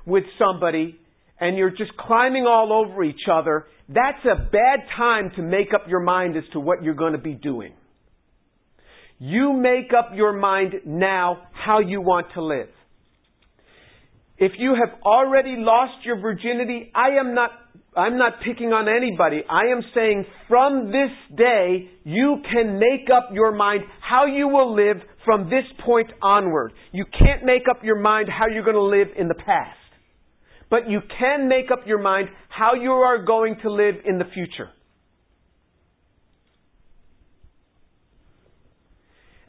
with 0.05 0.23
somebody 0.37 0.99
and 1.39 1.57
you're 1.57 1.71
just 1.71 1.95
climbing 1.97 2.45
all 2.47 2.71
over 2.73 3.03
each 3.03 3.27
other. 3.31 3.67
That's 3.89 4.23
a 4.25 4.35
bad 4.35 4.79
time 4.97 5.31
to 5.35 5.41
make 5.41 5.73
up 5.73 5.87
your 5.87 5.99
mind 5.99 6.35
as 6.35 6.43
to 6.53 6.59
what 6.59 6.83
you're 6.83 6.95
going 6.95 7.13
to 7.13 7.19
be 7.19 7.33
doing. 7.33 7.73
You 9.19 9.53
make 9.53 9.91
up 9.97 10.11
your 10.13 10.33
mind 10.33 10.73
now 10.85 11.47
how 11.51 11.79
you 11.79 12.01
want 12.01 12.27
to 12.35 12.43
live. 12.43 12.69
If 14.37 14.51
you 14.59 14.75
have 14.75 15.01
already 15.01 15.55
lost 15.57 16.05
your 16.05 16.19
virginity, 16.19 16.91
I 16.93 17.19
am 17.19 17.33
not 17.33 17.49
I'm 17.95 18.19
not 18.19 18.33
picking 18.45 18.73
on 18.73 18.87
anybody. 18.87 19.41
I 19.49 19.71
am 19.71 19.81
saying 19.95 20.25
from 20.47 20.91
this 20.91 21.09
day, 21.35 21.89
you 22.03 22.43
can 22.51 22.77
make 22.77 23.09
up 23.11 23.29
your 23.33 23.51
mind 23.51 23.81
how 24.07 24.25
you 24.27 24.47
will 24.47 24.75
live 24.75 24.97
from 25.25 25.45
this 25.45 25.65
point 25.83 26.11
onward. 26.21 26.73
You 26.91 27.05
can't 27.05 27.43
make 27.43 27.63
up 27.67 27.83
your 27.83 27.99
mind 27.99 28.29
how 28.29 28.45
you're 28.45 28.63
going 28.63 28.75
to 28.75 28.83
live 28.83 29.07
in 29.17 29.27
the 29.27 29.33
past. 29.33 29.79
But 30.69 30.89
you 30.89 30.99
can 31.19 31.47
make 31.47 31.71
up 31.71 31.87
your 31.87 32.01
mind 32.01 32.29
how 32.49 32.73
you 32.73 32.91
are 32.91 33.23
going 33.23 33.57
to 33.63 33.71
live 33.71 33.95
in 34.05 34.17
the 34.17 34.25
future. 34.33 34.69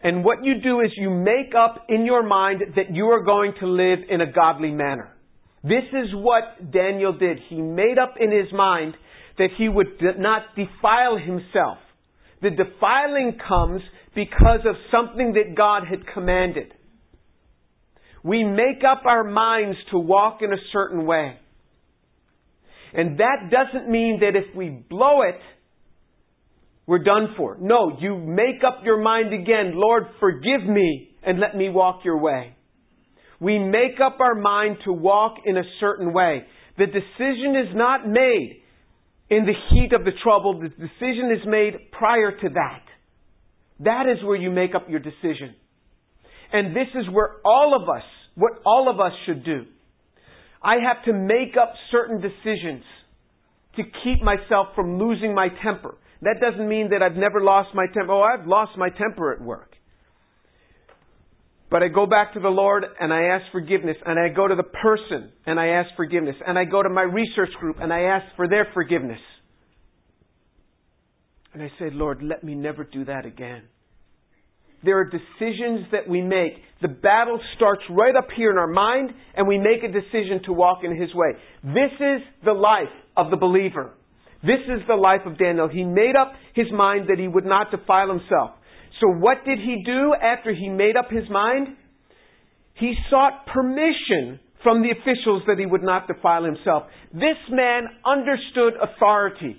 And 0.03 0.25
what 0.25 0.45
you 0.45 0.61
do 0.63 0.81
is 0.81 0.91
you 0.97 1.11
make 1.11 1.55
up 1.59 1.87
in 1.89 2.05
your 2.07 2.23
mind 2.23 2.63
that 2.77 2.95
you 2.95 3.07
are 3.07 3.25
going 3.25 3.53
to 3.61 3.67
live 3.67 3.99
in 4.09 4.21
a 4.21 4.33
godly 4.33 4.71
manner. 4.71 5.13
This 5.65 5.85
is 5.93 6.15
what 6.15 6.71
Daniel 6.73 7.13
did. 7.19 7.39
He 7.49 7.61
made 7.61 7.99
up 8.01 8.15
in 8.21 8.31
his 8.31 8.53
mind 8.53 8.95
that 9.39 9.49
he 9.59 9.69
would 9.69 10.01
not 10.19 10.43
defile 10.55 11.19
himself. 11.19 11.79
The 12.43 12.51
defiling 12.51 13.39
comes 13.47 13.83
because 14.15 14.61
of 14.65 14.77
something 14.93 15.33
that 15.33 15.57
God 15.57 15.83
had 15.89 16.07
commanded. 16.15 16.73
We 18.23 18.45
make 18.45 18.83
up 18.89 19.05
our 19.07 19.25
minds 19.25 19.79
to 19.93 19.99
walk 19.99 20.39
in 20.43 20.53
a 20.53 20.63
certain 20.73 21.07
way. 21.07 21.37
And 22.95 23.19
that 23.19 23.51
doesn't 23.51 23.91
mean 23.91 24.21
that 24.21 24.37
if 24.37 24.55
we 24.57 24.71
blow 24.71 25.23
it, 25.23 25.41
we're 26.87 27.05
done 27.05 27.35
for. 27.37 27.59
No, 27.61 27.99
you 28.01 28.17
make 28.17 28.65
up 28.67 28.81
your 28.83 29.01
mind 29.03 29.35
again, 29.35 29.73
Lord, 29.75 30.05
forgive 30.21 30.67
me 30.67 31.11
and 31.23 31.39
let 31.39 31.55
me 31.55 31.69
walk 31.69 32.01
your 32.05 32.19
way. 32.19 32.57
We 33.41 33.59
make 33.59 34.01
up 34.05 34.19
our 34.21 34.35
mind 34.35 34.79
to 34.87 34.93
walk 34.93 35.37
in 35.45 35.57
a 35.57 35.63
certain 35.81 36.13
way. 36.13 36.45
The 36.79 36.87
decision 36.87 37.57
is 37.57 37.75
not 37.75 38.09
made 38.09 38.63
in 39.31 39.45
the 39.45 39.53
heat 39.71 39.93
of 39.93 40.05
the 40.05 40.13
trouble. 40.23 40.61
The 40.61 40.69
decision 40.69 41.31
is 41.31 41.47
made 41.47 41.93
prior 41.93 42.33
to 42.33 42.49
that. 42.55 42.83
That 43.81 44.07
is 44.09 44.25
where 44.25 44.37
you 44.37 44.51
make 44.51 44.75
up 44.75 44.89
your 44.89 45.01
decision. 45.01 45.55
And 46.53 46.75
this 46.75 46.89
is 46.95 47.07
where 47.13 47.37
all 47.45 47.79
of 47.81 47.89
us, 47.89 48.05
what 48.35 48.53
all 48.65 48.91
of 48.91 49.01
us 49.01 49.13
should 49.27 49.45
do. 49.45 49.65
I 50.63 50.77
have 50.87 51.05
to 51.05 51.13
make 51.13 51.57
up 51.61 51.73
certain 51.91 52.21
decisions 52.21 52.85
to 53.77 53.83
keep 54.05 54.23
myself 54.23 54.69
from 54.75 54.99
losing 54.99 55.35
my 55.35 55.49
temper. 55.63 55.97
That 56.23 56.37
doesn't 56.41 56.69
mean 56.69 56.91
that 56.91 57.03
I've 57.03 57.17
never 57.17 57.41
lost 57.41 57.75
my 57.75 57.87
temper. 57.87 58.13
Oh, 58.13 58.23
I've 58.23 58.47
lost 58.47 58.73
my 58.77 58.89
temper 58.91 59.33
at 59.33 59.41
work. 59.41 59.75
But 61.71 61.83
I 61.83 61.89
go 61.89 62.07
back 62.07 62.33
to 62.33 62.41
the 62.41 62.49
Lord 62.49 62.85
and 62.99 63.13
I 63.13 63.25
ask 63.25 63.45
forgiveness 63.53 63.97
and 64.05 64.19
I 64.19 64.35
go 64.35 64.49
to 64.49 64.55
the 64.55 64.63
person 64.63 65.31
and 65.47 65.61
I 65.61 65.67
ask 65.67 65.91
forgiveness 65.97 66.37
and 66.47 66.59
I 66.59 66.65
go 66.65 66.83
to 66.83 66.89
my 66.89 67.03
research 67.03 67.51
group 67.61 67.77
and 67.81 67.93
I 67.93 68.01
ask 68.03 68.25
for 68.37 68.49
their 68.49 68.69
forgiveness. 68.73 69.21
And 71.53 71.63
I 71.63 71.69
say, 71.79 71.91
Lord, 71.93 72.23
let 72.23 72.43
me 72.43 72.55
never 72.55 72.85
do 72.85 73.05
that 73.05 73.27
again. 73.27 73.65
There 74.85 74.99
are 74.99 75.05
decisions 75.05 75.87
that 75.93 76.09
we 76.09 76.23
make. 76.23 76.55
The 76.81 76.89
battle 76.89 77.41
starts 77.57 77.83
right 77.91 78.15
up 78.15 78.29
here 78.37 78.51
in 78.51 78.59
our 78.59 78.69
mind 78.69 79.11
and 79.37 79.49
we 79.49 79.59
make 79.59 79.83
a 79.83 79.93
decision 79.93 80.43
to 80.47 80.53
walk 80.53 80.79
in 80.85 81.01
His 81.01 81.13
way. 81.15 81.33
This 81.65 81.93
is 81.99 82.23
the 82.45 82.53
life 82.53 82.93
of 83.17 83.31
the 83.31 83.37
believer. 83.37 83.95
This 84.43 84.61
is 84.69 84.87
the 84.87 84.95
life 84.95 85.23
of 85.27 85.37
Daniel. 85.39 85.69
He 85.69 85.83
made 85.83 86.15
up 86.15 86.33
his 86.55 86.67
mind 86.73 87.09
that 87.09 87.19
he 87.19 87.27
would 87.27 87.45
not 87.45 87.71
defile 87.71 88.09
himself. 88.09 88.53
So 89.01 89.09
what 89.19 89.45
did 89.45 89.59
he 89.59 89.83
do 89.85 90.15
after 90.15 90.55
he 90.55 90.69
made 90.69 90.97
up 90.97 91.11
his 91.11 91.29
mind? 91.29 91.69
He 92.75 92.95
sought 93.11 93.47
permission 93.47 94.39
from 94.63 94.83
the 94.83 94.91
officials 94.91 95.43
that 95.47 95.59
he 95.59 95.67
would 95.67 95.83
not 95.83 96.07
defile 96.07 96.45
himself. 96.45 96.85
This 97.13 97.39
man 97.51 97.85
understood 98.05 98.75
authority. 98.81 99.59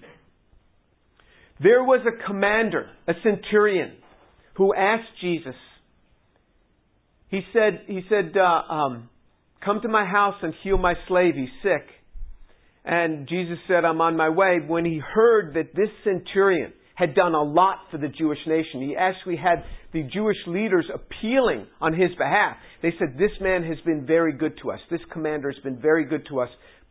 There 1.62 1.84
was 1.84 2.06
a 2.08 2.26
commander, 2.26 2.90
a 3.08 3.14
centurion, 3.22 3.94
who 4.56 4.74
asked 4.74 5.20
Jesus. 5.22 5.56
He 7.30 7.42
said, 7.54 7.84
he 7.88 8.02
said, 8.10 8.34
uh, 8.38 8.74
um, 8.74 9.10
come 9.64 9.82
to 9.82 9.88
my 9.88 10.06
house 10.06 10.36
and 10.42 10.54
heal 10.64 10.78
my 10.78 10.96
slave. 11.08 11.36
He's 11.36 11.50
sick. 11.62 11.88
And 12.84 13.28
Jesus 13.28 13.58
said, 13.68 13.86
I'm 13.86 14.02
on 14.02 14.18
my 14.18 14.30
way. 14.30 14.58
When 14.66 14.86
he 14.86 15.00
heard 15.00 15.54
that 15.54 15.76
this 15.76 15.90
centurion 16.04 16.74
had 17.00 17.16
done 17.16 17.34
a 17.34 17.42
lot 17.42 17.78
for 17.90 17.98
the 17.98 18.10
Jewish 18.10 18.40
nation. 18.46 18.82
He 18.82 18.94
actually 19.00 19.38
had 19.38 19.64
the 19.94 20.04
Jewish 20.14 20.38
leaders 20.48 20.86
appealing 20.94 21.66
on 21.80 21.94
his 21.94 22.10
behalf. 22.18 22.58
They 22.82 22.92
said, 23.00 23.18
This 23.18 23.32
man 23.40 23.64
has 23.64 23.78
been 23.86 24.06
very 24.06 24.34
good 24.34 24.60
to 24.64 24.72
us. 24.72 24.80
This 24.92 25.00
commander 25.12 25.50
has 25.50 25.64
been 25.64 25.80
very 25.82 26.04
good 26.04 26.28
to 26.28 26.42
us. 26.42 26.50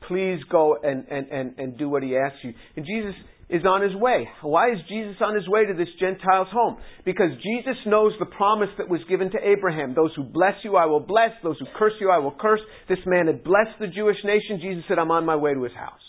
Please 0.08 0.38
go 0.50 0.78
and, 0.82 1.06
and, 1.10 1.28
and, 1.28 1.58
and 1.58 1.78
do 1.78 1.90
what 1.90 2.02
he 2.02 2.16
asks 2.16 2.38
you. 2.42 2.54
And 2.74 2.86
Jesus 2.86 3.14
is 3.50 3.64
on 3.64 3.82
his 3.82 3.94
way. 3.94 4.28
Why 4.42 4.70
is 4.70 4.78
Jesus 4.88 5.16
on 5.20 5.34
his 5.34 5.48
way 5.48 5.64
to 5.64 5.72
this 5.72 5.88
Gentile's 5.98 6.48
home? 6.52 6.76
Because 7.04 7.30
Jesus 7.42 7.76
knows 7.86 8.12
the 8.18 8.26
promise 8.26 8.68
that 8.76 8.88
was 8.88 9.00
given 9.08 9.30
to 9.30 9.38
Abraham. 9.42 9.94
Those 9.94 10.12
who 10.14 10.24
bless 10.24 10.54
you, 10.64 10.76
I 10.76 10.84
will 10.84 11.00
bless. 11.00 11.30
Those 11.42 11.58
who 11.58 11.66
curse 11.78 11.94
you, 12.00 12.10
I 12.10 12.18
will 12.18 12.34
curse. 12.38 12.60
This 12.88 12.98
man 13.06 13.26
had 13.26 13.42
blessed 13.44 13.80
the 13.80 13.86
Jewish 13.86 14.18
nation. 14.24 14.60
Jesus 14.60 14.84
said, 14.88 14.98
I'm 14.98 15.10
on 15.10 15.24
my 15.24 15.36
way 15.36 15.54
to 15.54 15.62
his 15.62 15.72
house. 15.72 16.00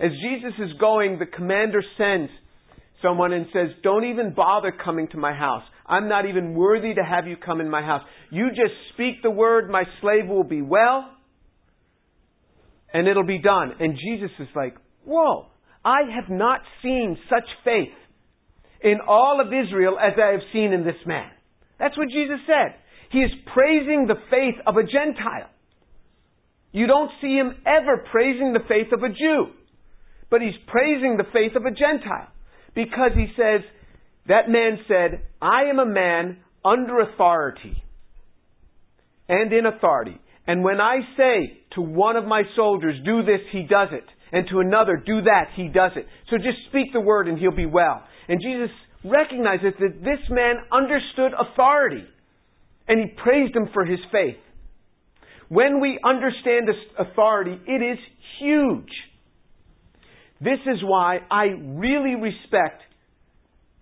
As 0.00 0.10
Jesus 0.10 0.54
is 0.58 0.76
going, 0.80 1.18
the 1.20 1.26
commander 1.26 1.82
sends 1.96 2.32
someone 3.00 3.32
and 3.32 3.46
says, 3.52 3.68
Don't 3.84 4.04
even 4.04 4.34
bother 4.34 4.72
coming 4.72 5.06
to 5.12 5.18
my 5.18 5.32
house. 5.32 5.62
I'm 5.86 6.08
not 6.08 6.26
even 6.26 6.54
worthy 6.54 6.94
to 6.94 7.04
have 7.04 7.28
you 7.28 7.36
come 7.36 7.60
in 7.60 7.70
my 7.70 7.82
house. 7.82 8.02
You 8.30 8.48
just 8.48 8.74
speak 8.94 9.22
the 9.22 9.30
word, 9.30 9.70
my 9.70 9.84
slave 10.00 10.28
will 10.28 10.44
be 10.44 10.62
well, 10.62 11.10
and 12.92 13.06
it'll 13.06 13.26
be 13.26 13.38
done. 13.38 13.72
And 13.78 13.96
Jesus 13.96 14.30
is 14.40 14.48
like, 14.56 14.74
Whoa, 15.04 15.46
I 15.84 16.02
have 16.14 16.30
not 16.30 16.60
seen 16.82 17.18
such 17.28 17.48
faith 17.64 17.92
in 18.82 19.00
all 19.06 19.40
of 19.40 19.48
Israel 19.48 19.98
as 19.98 20.14
I 20.18 20.32
have 20.32 20.46
seen 20.52 20.72
in 20.72 20.84
this 20.84 21.00
man. 21.06 21.30
That's 21.78 21.96
what 21.96 22.08
Jesus 22.08 22.40
said. 22.46 22.76
He 23.10 23.18
is 23.18 23.30
praising 23.52 24.06
the 24.06 24.20
faith 24.30 24.60
of 24.66 24.76
a 24.76 24.82
Gentile. 24.82 25.50
You 26.72 26.86
don't 26.86 27.10
see 27.20 27.34
him 27.34 27.54
ever 27.66 28.04
praising 28.10 28.52
the 28.52 28.66
faith 28.68 28.92
of 28.92 29.02
a 29.02 29.08
Jew, 29.08 29.46
but 30.30 30.40
he's 30.40 30.58
praising 30.66 31.16
the 31.16 31.30
faith 31.32 31.54
of 31.54 31.64
a 31.64 31.70
Gentile 31.70 32.28
because 32.74 33.12
he 33.14 33.26
says, 33.36 33.60
that 34.26 34.48
man 34.48 34.78
said, 34.88 35.22
I 35.40 35.64
am 35.70 35.78
a 35.78 35.86
man 35.86 36.38
under 36.64 37.00
authority 37.00 37.82
and 39.28 39.52
in 39.52 39.66
authority. 39.66 40.18
And 40.46 40.64
when 40.64 40.80
I 40.80 40.96
say 41.16 41.58
to 41.74 41.82
one 41.82 42.16
of 42.16 42.24
my 42.24 42.42
soldiers, 42.56 42.96
do 43.04 43.22
this, 43.22 43.40
he 43.52 43.62
does 43.62 43.88
it 43.92 44.04
and 44.34 44.48
to 44.50 44.58
another, 44.58 44.96
do 44.96 45.22
that, 45.22 45.50
he 45.54 45.68
does 45.68 45.92
it. 45.94 46.06
So 46.28 46.36
just 46.36 46.58
speak 46.68 46.92
the 46.92 47.00
word 47.00 47.28
and 47.28 47.38
he'll 47.38 47.54
be 47.54 47.66
well. 47.66 48.02
And 48.28 48.40
Jesus 48.42 48.74
recognizes 49.04 49.74
that 49.78 50.00
this 50.00 50.18
man 50.28 50.56
understood 50.72 51.32
authority 51.38 52.04
and 52.88 52.98
he 52.98 53.22
praised 53.22 53.54
him 53.54 53.68
for 53.72 53.84
his 53.84 54.00
faith. 54.10 54.36
When 55.48 55.80
we 55.80 56.00
understand 56.04 56.68
authority, 56.98 57.60
it 57.64 57.80
is 57.80 57.98
huge. 58.40 58.90
This 60.40 60.58
is 60.66 60.82
why 60.82 61.18
I 61.30 61.44
really 61.62 62.16
respect 62.16 62.82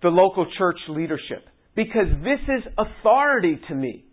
the 0.03 0.09
local 0.09 0.47
church 0.59 0.79
leadership 0.89 1.47
because 1.75 2.09
this 2.23 2.41
is 2.47 2.73
authority 2.77 3.59
to 3.69 3.75
me. 3.75 4.05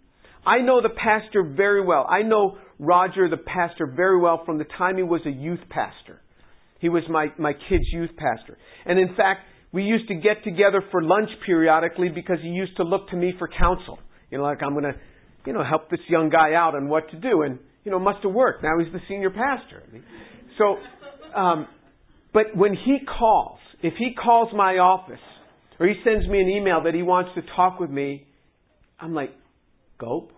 I 0.45 0.59
know 0.59 0.81
the 0.81 0.89
pastor 0.89 1.43
very 1.43 1.85
well. 1.85 2.07
I 2.09 2.21
know 2.21 2.57
Roger, 2.79 3.27
the 3.29 3.37
pastor, 3.37 3.91
very 3.93 4.19
well 4.21 4.43
from 4.45 4.57
the 4.57 4.65
time 4.77 4.95
he 4.95 5.03
was 5.03 5.21
a 5.25 5.29
youth 5.29 5.59
pastor. 5.69 6.21
He 6.79 6.89
was 6.89 7.03
my, 7.09 7.27
my 7.37 7.53
kid's 7.53 7.85
youth 7.91 8.11
pastor. 8.17 8.57
And 8.85 8.97
in 8.99 9.09
fact, 9.15 9.41
we 9.71 9.83
used 9.83 10.07
to 10.07 10.15
get 10.15 10.43
together 10.43 10.81
for 10.91 11.03
lunch 11.03 11.29
periodically 11.45 12.09
because 12.09 12.37
he 12.41 12.49
used 12.49 12.75
to 12.77 12.83
look 12.83 13.09
to 13.09 13.15
me 13.15 13.33
for 13.37 13.47
counsel. 13.47 13.99
You 14.31 14.39
know, 14.39 14.45
like 14.45 14.63
I'm 14.63 14.71
going 14.71 14.85
to, 14.85 14.93
you 15.45 15.53
know, 15.53 15.63
help 15.63 15.89
this 15.89 15.99
young 16.07 16.29
guy 16.29 16.53
out 16.53 16.75
on 16.75 16.87
what 16.89 17.09
to 17.11 17.17
do. 17.17 17.43
And, 17.43 17.59
you 17.83 17.91
know, 17.91 17.99
must 17.99 18.23
have 18.23 18.33
worked. 18.33 18.63
Now 18.63 18.79
he's 18.83 18.91
the 18.91 18.99
senior 19.07 19.29
pastor. 19.29 19.83
So, 20.57 20.77
um, 21.37 21.67
but 22.33 22.55
when 22.55 22.73
he 22.73 22.99
calls, 23.05 23.59
if 23.81 23.93
he 23.97 24.13
calls 24.13 24.49
my 24.55 24.77
office 24.77 25.19
or 25.79 25.87
he 25.87 25.93
sends 26.03 26.27
me 26.27 26.41
an 26.41 26.49
email 26.49 26.83
that 26.83 26.93
he 26.93 27.01
wants 27.01 27.31
to 27.35 27.41
talk 27.55 27.79
with 27.79 27.89
me, 27.89 28.25
I'm 28.99 29.13
like, 29.13 29.31
go. 29.99 30.29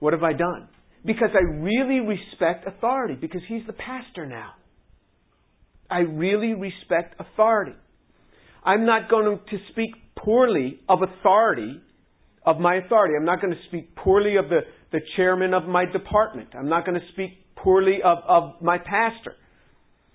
What 0.00 0.12
have 0.12 0.22
I 0.22 0.32
done? 0.32 0.68
Because 1.04 1.30
I 1.34 1.42
really 1.58 2.00
respect 2.00 2.66
authority 2.66 3.14
because 3.14 3.42
he's 3.48 3.62
the 3.66 3.72
pastor 3.72 4.26
now. 4.26 4.52
I 5.90 6.00
really 6.00 6.54
respect 6.54 7.20
authority. 7.20 7.74
I'm 8.64 8.86
not 8.86 9.10
going 9.10 9.38
to 9.50 9.56
speak 9.72 9.90
poorly 10.16 10.80
of 10.88 11.00
authority, 11.02 11.80
of 12.46 12.58
my 12.58 12.76
authority. 12.76 13.14
I'm 13.18 13.26
not 13.26 13.40
going 13.40 13.52
to 13.52 13.60
speak 13.68 13.94
poorly 13.96 14.36
of 14.36 14.48
the, 14.48 14.60
the 14.92 15.00
chairman 15.16 15.52
of 15.54 15.64
my 15.64 15.84
department. 15.84 16.48
I'm 16.58 16.68
not 16.68 16.86
going 16.86 16.98
to 16.98 17.06
speak 17.12 17.32
poorly 17.56 17.98
of, 18.04 18.18
of 18.26 18.62
my 18.62 18.78
pastor 18.78 19.34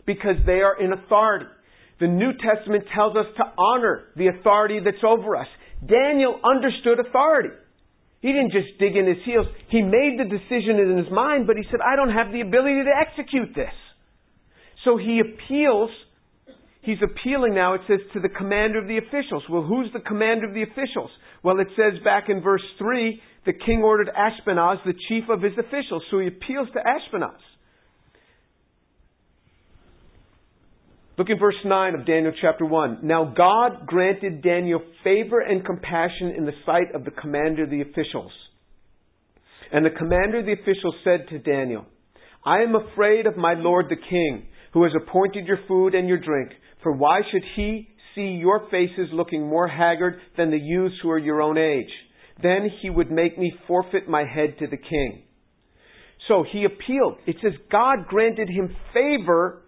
because 0.05 0.35
they 0.45 0.61
are 0.61 0.81
in 0.81 0.93
authority. 0.93 1.45
The 1.99 2.07
New 2.07 2.31
Testament 2.33 2.85
tells 2.95 3.15
us 3.15 3.25
to 3.37 3.43
honor 3.57 4.05
the 4.15 4.27
authority 4.27 4.79
that's 4.83 5.03
over 5.05 5.35
us. 5.35 5.47
Daniel 5.85 6.39
understood 6.43 6.99
authority. 6.99 7.49
He 8.21 8.29
didn't 8.29 8.51
just 8.51 8.79
dig 8.79 8.95
in 8.95 9.07
his 9.07 9.23
heels. 9.25 9.47
He 9.69 9.81
made 9.81 10.19
the 10.19 10.25
decision 10.25 10.79
in 10.79 10.97
his 10.97 11.11
mind, 11.11 11.47
but 11.47 11.55
he 11.55 11.63
said, 11.71 11.79
I 11.79 11.95
don't 11.95 12.11
have 12.11 12.31
the 12.31 12.41
ability 12.41 12.83
to 12.83 12.93
execute 12.95 13.55
this. 13.55 13.71
So 14.83 14.97
he 14.97 15.19
appeals. 15.19 15.89
He's 16.81 16.97
appealing 17.03 17.53
now, 17.53 17.73
it 17.73 17.81
says, 17.87 17.99
to 18.13 18.19
the 18.19 18.29
commander 18.29 18.79
of 18.79 18.87
the 18.87 18.97
officials. 18.97 19.43
Well, 19.49 19.63
who's 19.63 19.91
the 19.93 19.99
commander 19.99 20.47
of 20.47 20.53
the 20.53 20.63
officials? 20.63 21.11
Well, 21.43 21.59
it 21.59 21.67
says 21.75 22.01
back 22.03 22.29
in 22.29 22.41
verse 22.41 22.63
3, 22.77 23.21
the 23.45 23.53
king 23.53 23.81
ordered 23.83 24.09
Ashpenaz, 24.09 24.77
the 24.85 24.93
chief 25.07 25.25
of 25.29 25.41
his 25.41 25.53
officials. 25.57 26.03
So 26.09 26.19
he 26.19 26.27
appeals 26.27 26.69
to 26.73 26.79
Ashpenaz. 26.79 27.39
Look 31.17 31.29
in 31.29 31.37
verse 31.37 31.55
9 31.65 31.95
of 31.95 32.05
Daniel 32.05 32.31
chapter 32.41 32.65
1. 32.65 32.99
Now 33.03 33.33
God 33.35 33.85
granted 33.85 34.41
Daniel 34.41 34.81
favor 35.03 35.41
and 35.41 35.65
compassion 35.65 36.33
in 36.37 36.45
the 36.45 36.53
sight 36.65 36.95
of 36.95 37.03
the 37.03 37.11
commander 37.11 37.63
of 37.63 37.69
the 37.69 37.81
officials. 37.81 38.31
And 39.71 39.85
the 39.85 39.89
commander 39.89 40.39
of 40.39 40.45
the 40.45 40.53
officials 40.53 40.95
said 41.03 41.27
to 41.29 41.39
Daniel, 41.39 41.85
I 42.45 42.59
am 42.59 42.73
afraid 42.73 43.25
of 43.25 43.35
my 43.35 43.53
lord 43.53 43.87
the 43.89 43.97
king 43.97 44.47
who 44.73 44.83
has 44.83 44.93
appointed 44.95 45.45
your 45.45 45.59
food 45.67 45.95
and 45.95 46.07
your 46.07 46.19
drink. 46.19 46.51
For 46.83 46.91
why 46.91 47.21
should 47.31 47.43
he 47.55 47.89
see 48.15 48.37
your 48.39 48.69
faces 48.69 49.09
looking 49.11 49.47
more 49.47 49.67
haggard 49.67 50.19
than 50.37 50.51
the 50.51 50.59
youths 50.59 50.95
who 51.01 51.09
are 51.09 51.19
your 51.19 51.41
own 51.41 51.57
age? 51.57 51.91
Then 52.41 52.69
he 52.81 52.89
would 52.89 53.11
make 53.11 53.37
me 53.37 53.53
forfeit 53.67 54.07
my 54.07 54.23
head 54.23 54.57
to 54.59 54.67
the 54.67 54.77
king. 54.77 55.23
So 56.27 56.45
he 56.49 56.65
appealed. 56.65 57.17
It 57.25 57.37
says 57.41 57.53
God 57.71 58.07
granted 58.07 58.49
him 58.49 58.75
favor 58.93 59.63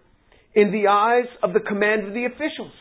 in 0.54 0.70
the 0.70 0.88
eyes 0.88 1.26
of 1.42 1.52
the 1.52 1.60
command 1.60 2.06
of 2.06 2.14
the 2.14 2.24
officials. 2.26 2.72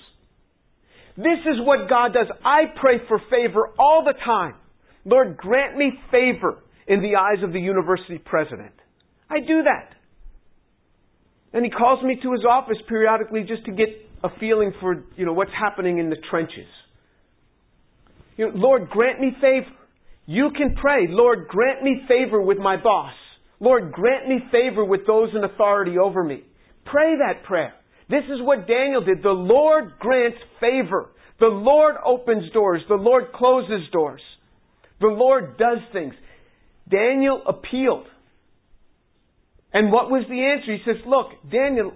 This 1.17 1.39
is 1.45 1.59
what 1.59 1.89
God 1.89 2.13
does. 2.13 2.27
I 2.43 2.63
pray 2.79 2.97
for 3.07 3.19
favor 3.29 3.69
all 3.77 4.03
the 4.05 4.13
time. 4.25 4.55
Lord, 5.03 5.35
grant 5.37 5.77
me 5.77 5.91
favor 6.09 6.59
in 6.87 7.01
the 7.01 7.15
eyes 7.15 7.43
of 7.43 7.53
the 7.53 7.59
university 7.59 8.17
president. 8.17 8.73
I 9.29 9.39
do 9.39 9.63
that. 9.63 9.95
And 11.53 11.65
he 11.65 11.71
calls 11.71 12.03
me 12.03 12.17
to 12.21 12.31
his 12.31 12.45
office 12.49 12.77
periodically 12.87 13.43
just 13.47 13.65
to 13.65 13.71
get 13.71 13.89
a 14.23 14.29
feeling 14.39 14.73
for, 14.79 15.03
you 15.17 15.25
know, 15.25 15.33
what's 15.33 15.51
happening 15.57 15.97
in 15.97 16.09
the 16.09 16.15
trenches. 16.29 16.67
You 18.37 18.47
know, 18.47 18.53
Lord, 18.55 18.89
grant 18.89 19.19
me 19.19 19.31
favor. 19.41 19.67
You 20.25 20.51
can 20.55 20.75
pray, 20.75 21.07
Lord, 21.09 21.47
grant 21.47 21.83
me 21.83 22.01
favor 22.07 22.41
with 22.41 22.57
my 22.57 22.81
boss. 22.81 23.13
Lord, 23.59 23.91
grant 23.91 24.27
me 24.27 24.39
favor 24.51 24.85
with 24.85 25.05
those 25.05 25.29
in 25.35 25.43
authority 25.43 25.97
over 25.97 26.23
me. 26.23 26.43
Pray 26.85 27.15
that 27.17 27.43
prayer. 27.43 27.73
This 28.09 28.23
is 28.25 28.41
what 28.41 28.67
Daniel 28.67 29.03
did. 29.03 29.23
The 29.23 29.29
Lord 29.29 29.93
grants 29.99 30.37
favor. 30.59 31.09
The 31.39 31.47
Lord 31.47 31.95
opens 32.05 32.51
doors. 32.53 32.81
The 32.87 32.95
Lord 32.95 33.31
closes 33.33 33.89
doors. 33.91 34.21
The 34.99 35.07
Lord 35.07 35.57
does 35.57 35.79
things. 35.91 36.13
Daniel 36.89 37.41
appealed. 37.47 38.05
And 39.73 39.91
what 39.91 40.09
was 40.09 40.25
the 40.27 40.41
answer? 40.41 40.73
He 40.73 40.79
says, 40.85 41.01
Look, 41.07 41.27
Daniel, 41.51 41.93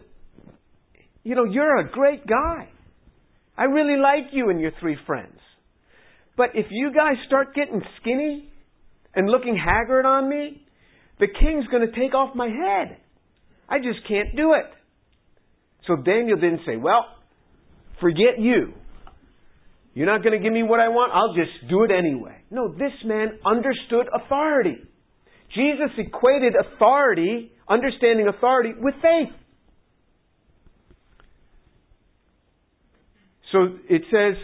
you 1.24 1.36
know, 1.36 1.44
you're 1.44 1.78
a 1.80 1.92
great 1.92 2.26
guy. 2.26 2.70
I 3.58 3.64
really 3.66 4.00
like 4.00 4.34
you 4.34 4.50
and 4.50 4.60
your 4.60 4.72
three 4.80 4.98
friends. 5.06 5.40
But 6.38 6.50
if 6.54 6.68
you 6.70 6.92
guys 6.94 7.16
start 7.28 7.56
getting 7.56 7.82
skinny 8.02 8.50
and 9.14 9.30
looking 9.30 9.58
haggard 9.58 10.06
on 10.06 10.30
me, 10.30 10.62
the 11.20 11.28
king's 11.28 11.66
going 11.68 11.88
to 11.90 12.00
take 12.00 12.14
off 12.14 12.36
my 12.36 12.48
head. 12.48 12.98
I 13.70 13.78
just 13.78 14.08
can't 14.08 14.36
do 14.36 14.54
it. 14.54 14.66
So 15.88 15.96
Daniel 15.96 16.38
didn't 16.38 16.62
say, 16.66 16.78
Well, 16.78 17.06
forget 18.00 18.40
you. 18.40 18.74
You're 19.94 20.08
not 20.08 20.24
going 20.24 20.38
to 20.38 20.44
give 20.44 20.52
me 20.52 20.64
what 20.64 20.82
I 20.82 20.90
want. 20.90 21.14
I'll 21.14 21.34
just 21.34 21.70
do 21.70 21.84
it 21.84 21.92
anyway. 21.92 22.36
No, 22.52 22.68
this 22.70 22.92
man 23.06 23.40
understood 23.46 24.08
authority. 24.14 24.76
Jesus 25.56 25.92
equated 25.98 26.54
authority 26.54 27.52
understanding 27.70 28.28
authority 28.28 28.72
with 28.80 28.96
faith. 29.02 29.34
So 33.52 33.78
it 33.90 34.02
says 34.12 34.36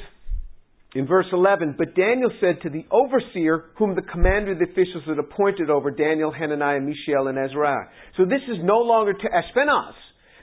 in 0.94 1.08
verse 1.08 1.28
11, 1.32 1.76
But 1.78 1.96
Daniel 1.96 2.32
said 2.40 2.62
to 2.64 2.70
the 2.70 2.86
overseer, 2.92 3.66
whom 3.78 3.96
the 3.96 4.02
commander 4.02 4.52
of 4.52 4.60
the 4.60 4.66
officials 4.66 5.04
had 5.08 5.20
appointed 5.20 5.70
over 5.70 5.92
Daniel, 5.92 6.32
Hananiah, 6.32 6.82
Mishael, 6.82 7.28
and 7.28 7.38
Azariah. 7.38 7.88
So 8.18 8.26
this 8.26 8.42
is 8.50 8.58
no 8.64 8.80
longer 8.80 9.14
to 9.14 9.28
Ashpenaz. 9.28 9.94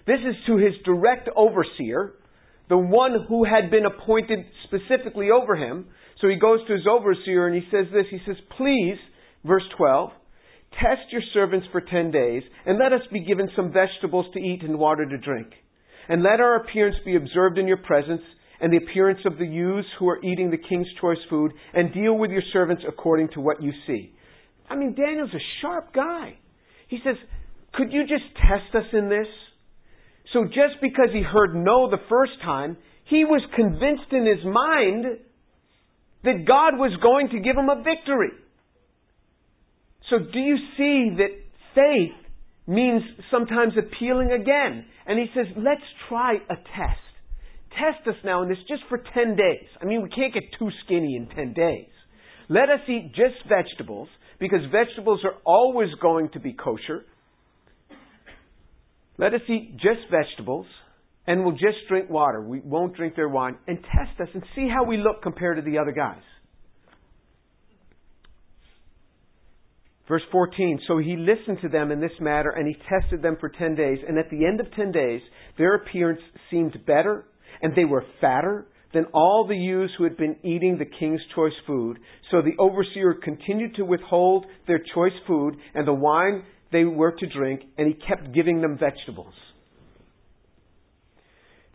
This 0.07 0.21
is 0.27 0.37
to 0.47 0.57
his 0.57 0.73
direct 0.85 1.29
overseer, 1.37 2.15
the 2.69 2.79
one 2.79 3.27
who 3.29 3.45
had 3.45 3.71
been 3.71 3.85
appointed 3.85 4.41
specifically 4.65 5.29
over 5.31 5.55
him. 5.55 5.87
So 6.21 6.29
he 6.29 6.37
goes 6.37 6.61
to 6.67 6.73
his 6.73 6.87
overseer 6.91 7.47
and 7.47 7.55
he 7.55 7.69
says 7.71 7.87
this. 7.93 8.07
He 8.11 8.19
says, 8.27 8.37
Please, 8.57 8.97
verse 9.45 9.65
12, 9.77 10.11
Test 10.83 11.11
your 11.11 11.23
servants 11.35 11.67
for 11.73 11.81
ten 11.81 12.11
days, 12.11 12.43
and 12.65 12.79
let 12.79 12.93
us 12.93 13.01
be 13.13 13.25
given 13.25 13.49
some 13.57 13.73
vegetables 13.73 14.27
to 14.33 14.39
eat 14.39 14.63
and 14.63 14.79
water 14.79 15.05
to 15.05 15.19
drink. 15.19 15.49
And 16.09 16.23
let 16.23 16.41
our 16.41 16.57
appearance 16.57 16.97
be 17.05 17.17
observed 17.17 17.59
in 17.59 17.67
your 17.67 17.79
presence, 17.79 18.23
and 18.61 18.73
the 18.73 18.79
appearance 18.79 19.21
of 19.25 19.39
the 19.39 19.47
youths 19.47 19.89
who 19.99 20.09
are 20.09 20.23
eating 20.25 20.51
the 20.51 20.69
king's 20.69 20.87
choice 21.01 21.19
food, 21.29 21.53
and 21.75 21.93
deal 21.93 22.17
with 22.17 22.31
your 22.31 22.43
servants 22.53 22.83
according 22.87 23.29
to 23.35 23.41
what 23.41 23.63
you 23.63 23.73
see. 23.87 24.13
I 24.71 24.77
mean, 24.77 24.95
Daniel's 24.95 25.35
a 25.35 25.45
sharp 25.61 25.93
guy. 25.95 26.39
He 26.89 26.99
says, 27.05 27.17
Could 27.75 27.93
you 27.93 28.03
just 28.03 28.25
test 28.37 28.75
us 28.75 28.89
in 28.93 29.09
this? 29.09 29.27
So 30.33 30.45
just 30.45 30.81
because 30.81 31.09
he 31.13 31.23
heard 31.23 31.55
no 31.55 31.91
the 31.91 32.03
first 32.09 32.33
time, 32.43 32.77
he 33.05 33.25
was 33.25 33.43
convinced 33.57 34.13
in 34.13 34.27
his 34.27 34.45
mind 34.45 35.05
that 36.25 36.45
God 36.47 36.79
was 36.79 36.93
going 37.03 37.31
to 37.31 37.41
give 37.41 37.57
him 37.57 37.69
a 37.69 37.83
victory. 37.83 38.31
So 40.11 40.19
do 40.19 40.39
you 40.39 40.57
see 40.77 41.17
that 41.17 41.31
faith 41.75 42.17
means 42.67 43.03
sometimes 43.31 43.75
appealing 43.77 44.33
again? 44.33 44.85
And 45.07 45.19
he 45.19 45.27
says, 45.35 45.47
let's 45.57 45.83
try 46.09 46.35
a 46.35 46.57
test. 46.57 47.01
Test 47.71 48.09
us 48.09 48.17
now 48.25 48.43
in 48.43 48.49
this 48.49 48.59
just 48.69 48.83
for 48.89 48.99
10 48.99 49.37
days. 49.37 49.69
I 49.81 49.85
mean, 49.85 50.03
we 50.03 50.09
can't 50.09 50.33
get 50.33 50.45
too 50.59 50.71
skinny 50.85 51.17
in 51.17 51.29
10 51.35 51.53
days. 51.53 51.89
Let 52.49 52.71
us 52.71 52.81
eat 52.89 53.13
just 53.15 53.37
vegetables 53.49 54.09
because 54.41 54.61
vegetables 54.73 55.21
are 55.25 55.35
always 55.45 55.91
going 56.01 56.31
to 56.31 56.41
be 56.41 56.55
kosher. 56.55 57.05
Let 59.19 59.35
us 59.35 59.43
eat 59.49 59.75
just 59.75 60.11
vegetables 60.11 60.67
and 61.27 61.45
we'll 61.45 61.53
just 61.53 61.87
drink 61.89 62.09
water. 62.09 62.41
We 62.41 62.61
won't 62.61 62.97
drink 62.97 63.17
their 63.17 63.29
wine 63.29 63.57
and 63.67 63.79
test 63.83 64.19
us 64.21 64.29
and 64.33 64.43
see 64.55 64.69
how 64.69 64.85
we 64.85 64.97
look 64.97 65.23
compared 65.23 65.63
to 65.63 65.71
the 65.71 65.79
other 65.79 65.93
guys. 65.93 66.23
Verse 70.09 70.23
14, 70.33 70.81
so 70.89 70.99
he 70.99 71.17
listened 71.17 71.59
to 71.61 71.69
them 71.69 71.93
in 71.93 72.01
this 72.01 72.19
matter 72.19 72.51
and 72.51 72.67
he 72.67 72.77
tested 72.89 73.23
them 73.23 73.37
for 73.39 73.51
10 73.51 73.75
days. 73.75 73.99
And 74.09 74.19
at 74.19 74.31
the 74.31 74.47
end 74.47 74.59
of 74.59 74.73
10 74.73 74.91
days, 74.91 75.21
their 75.59 75.75
appearance 75.75 76.21
seemed 76.51 76.77
better 76.87 77.27
and 77.61 77.75
they 77.77 77.85
were 77.85 78.05
fatter 78.21 78.67
than 78.95 79.05
all 79.13 79.47
the 79.47 79.57
youths 79.57 79.93
who 79.99 80.05
had 80.05 80.17
been 80.17 80.37
eating 80.43 80.79
the 80.79 80.99
king's 80.99 81.21
choice 81.35 81.53
food. 81.67 81.99
So 82.31 82.41
the 82.41 82.57
overseer 82.59 83.15
continued 83.23 83.75
to 83.77 83.85
withhold 83.85 84.47
their 84.67 84.81
choice 84.95 85.13
food 85.27 85.57
and 85.75 85.87
the 85.87 85.93
wine 85.93 86.45
they 86.73 86.85
were 86.85 87.13
to 87.13 87.27
drink, 87.27 87.63
and 87.79 87.87
he 87.87 87.95
kept 87.95 88.35
giving 88.35 88.61
them 88.61 88.79
vegetables. 88.79 89.33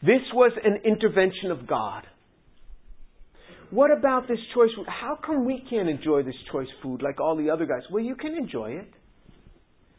This 0.01 0.21
was 0.33 0.51
an 0.63 0.81
intervention 0.85 1.49
of 1.49 1.67
God. 1.67 2.03
What 3.73 3.89
about 3.89 4.27
this 4.27 4.37
choice 4.53 4.69
food? 4.75 4.85
How 4.87 5.17
come 5.25 5.45
we 5.45 5.63
can't 5.67 5.89
enjoy 5.89 6.21
this 6.21 6.35
choice 6.51 6.67
food 6.83 7.01
like 7.01 7.19
all 7.19 7.35
the 7.35 7.49
other 7.49 7.65
guys? 7.65 7.81
Well, 7.89 8.03
you 8.03 8.15
can 8.15 8.35
enjoy 8.35 8.73
it. 8.73 8.87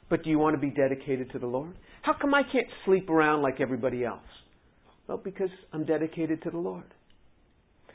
But 0.08 0.22
do 0.22 0.30
you 0.30 0.38
want 0.38 0.54
to 0.54 0.60
be 0.60 0.70
dedicated 0.70 1.32
to 1.32 1.40
the 1.40 1.48
Lord? 1.48 1.74
How 2.02 2.12
come 2.20 2.34
I 2.34 2.42
can't 2.42 2.68
sleep 2.84 3.10
around 3.10 3.42
like 3.42 3.60
everybody 3.60 4.04
else? 4.04 4.20
Well, 5.08 5.18
because 5.18 5.48
I'm 5.72 5.84
dedicated 5.84 6.44
to 6.44 6.50
the 6.50 6.58
Lord. 6.58 6.84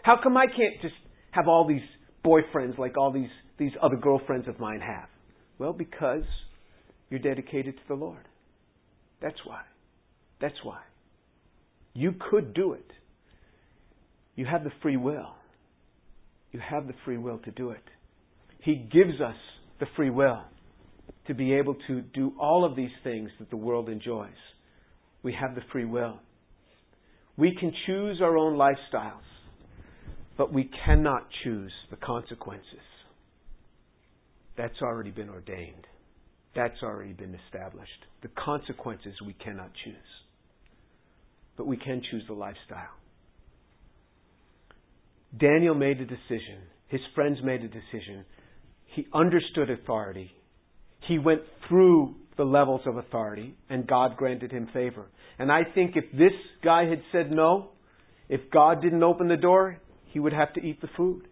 How 0.04 0.18
come 0.22 0.36
I 0.36 0.48
can't 0.48 0.82
just 0.82 0.96
have 1.32 1.48
all 1.48 1.66
these 1.66 1.88
boyfriends 2.26 2.78
like 2.78 2.98
all 2.98 3.14
these, 3.14 3.30
these 3.58 3.72
other 3.82 3.96
girlfriends 3.96 4.50
of 4.50 4.60
mine 4.60 4.82
have? 4.82 5.08
Well, 5.60 5.72
because 5.72 6.24
you're 7.10 7.22
dedicated 7.22 7.76
to 7.76 7.82
the 7.88 7.96
Lord. 7.96 8.28
That's 9.22 9.40
why. 9.46 9.62
That's 10.42 10.62
why. 10.62 10.82
You 11.94 12.16
could 12.30 12.54
do 12.54 12.74
it. 12.74 12.92
You 14.36 14.46
have 14.46 14.66
the 14.66 14.72
free 14.82 14.98
will. 14.98 15.39
You 16.52 16.60
have 16.60 16.88
the 16.88 16.94
free 17.06 17.18
will 17.18 17.40
to 17.40 17.52
do 17.52 17.72
it. 17.72 17.84
He 18.62 18.76
gives 18.76 19.22
us 19.22 19.36
the 19.80 19.86
free 19.96 20.10
will 20.10 20.44
to 21.28 21.34
be 21.34 21.54
able 21.54 21.76
to 21.88 22.02
do 22.02 22.34
all 22.40 22.66
of 22.66 22.76
these 22.76 22.90
things 23.04 23.30
that 23.40 23.50
the 23.50 23.58
world 23.58 23.90
enjoys. 23.90 24.30
We 25.22 25.34
have 25.34 25.56
the 25.56 25.62
free 25.72 25.86
will. 25.86 26.20
We 27.38 27.56
can 27.58 27.72
choose 27.86 28.20
our 28.22 28.38
own 28.38 28.58
lifestyles, 28.58 29.22
but 30.38 30.52
we 30.52 30.70
cannot 30.86 31.28
choose 31.44 31.72
the 31.90 31.98
consequences. 31.98 32.66
That's 34.58 34.82
already 34.82 35.12
been 35.12 35.30
ordained. 35.30 35.88
That's 36.56 36.82
already 36.84 37.14
been 37.14 37.38
established. 37.46 37.92
The 38.24 38.30
consequences 38.44 39.14
we 39.26 39.34
cannot 39.34 39.72
choose. 39.86 39.96
But 41.56 41.68
we 41.68 41.78
can 41.78 42.02
choose 42.12 42.24
the 42.28 42.34
lifestyle. 42.34 42.99
Daniel 45.38 45.76
made 45.76 46.00
a 46.02 46.06
decision. 46.06 46.60
His 46.88 47.02
friends 47.14 47.38
made 47.44 47.62
a 47.62 47.68
decision. 47.68 48.26
He 48.96 49.06
understood 49.14 49.70
authority. 49.70 50.32
He 51.08 51.20
went 51.20 51.42
through 51.68 52.16
the 52.38 52.44
levels 52.44 52.82
of 52.86 52.98
authority, 52.98 53.56
and 53.70 53.86
God 53.86 54.18
granted 54.18 54.52
him 54.52 54.70
favor. 54.74 55.06
And 55.38 55.52
I 55.52 55.62
think 55.76 55.96
if 55.96 56.06
this 56.12 56.34
guy 56.64 56.86
had 56.86 57.02
said 57.12 57.32
no, 57.32 57.70
if 58.28 58.42
God 58.52 58.82
didn't 58.82 59.04
open 59.04 59.28
the 59.28 59.38
door, 59.38 59.78
he 60.06 60.20
would 60.20 60.34
have 60.34 60.54
to 60.54 60.62
eat 60.62 60.82
the 60.82 60.90
food. 60.98 61.28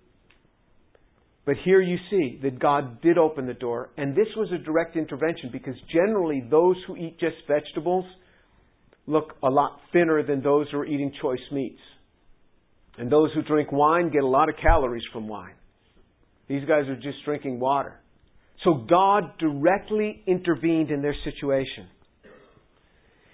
But 1.46 1.56
here 1.64 1.82
you 1.82 1.98
see 2.10 2.40
that 2.44 2.60
God 2.60 3.02
did 3.02 3.18
open 3.18 3.48
the 3.48 3.54
door, 3.54 3.90
and 3.98 4.14
this 4.14 4.28
was 4.36 4.52
a 4.52 4.64
direct 4.64 4.98
intervention 4.98 5.50
because 5.52 5.76
generally 5.92 6.44
those 6.52 6.76
who 6.86 6.98
eat 6.98 7.18
just 7.20 7.38
vegetables 7.48 8.06
look 9.08 9.34
a 9.42 9.50
lot 9.50 9.80
thinner 9.94 10.22
than 10.24 10.42
those 10.42 10.68
who 10.70 10.80
are 10.80 10.86
eating 10.86 11.12
choice 11.22 11.40
meats. 11.52 11.80
And 12.98 13.12
those 13.12 13.32
who 13.34 13.44
drink 13.44 13.72
wine 13.72 14.10
get 14.12 14.24
a 14.24 14.28
lot 14.28 14.50
of 14.50 14.56
calories 14.62 15.04
from 15.14 15.28
wine. 15.28 15.54
These 16.48 16.66
guys 16.68 16.88
are 16.88 16.96
just 16.96 17.24
drinking 17.26 17.60
water. 17.60 18.00
So 18.64 18.86
God 18.90 19.38
directly 19.40 20.24
intervened 20.26 20.90
in 20.90 21.02
their 21.02 21.16
situation. 21.24 21.88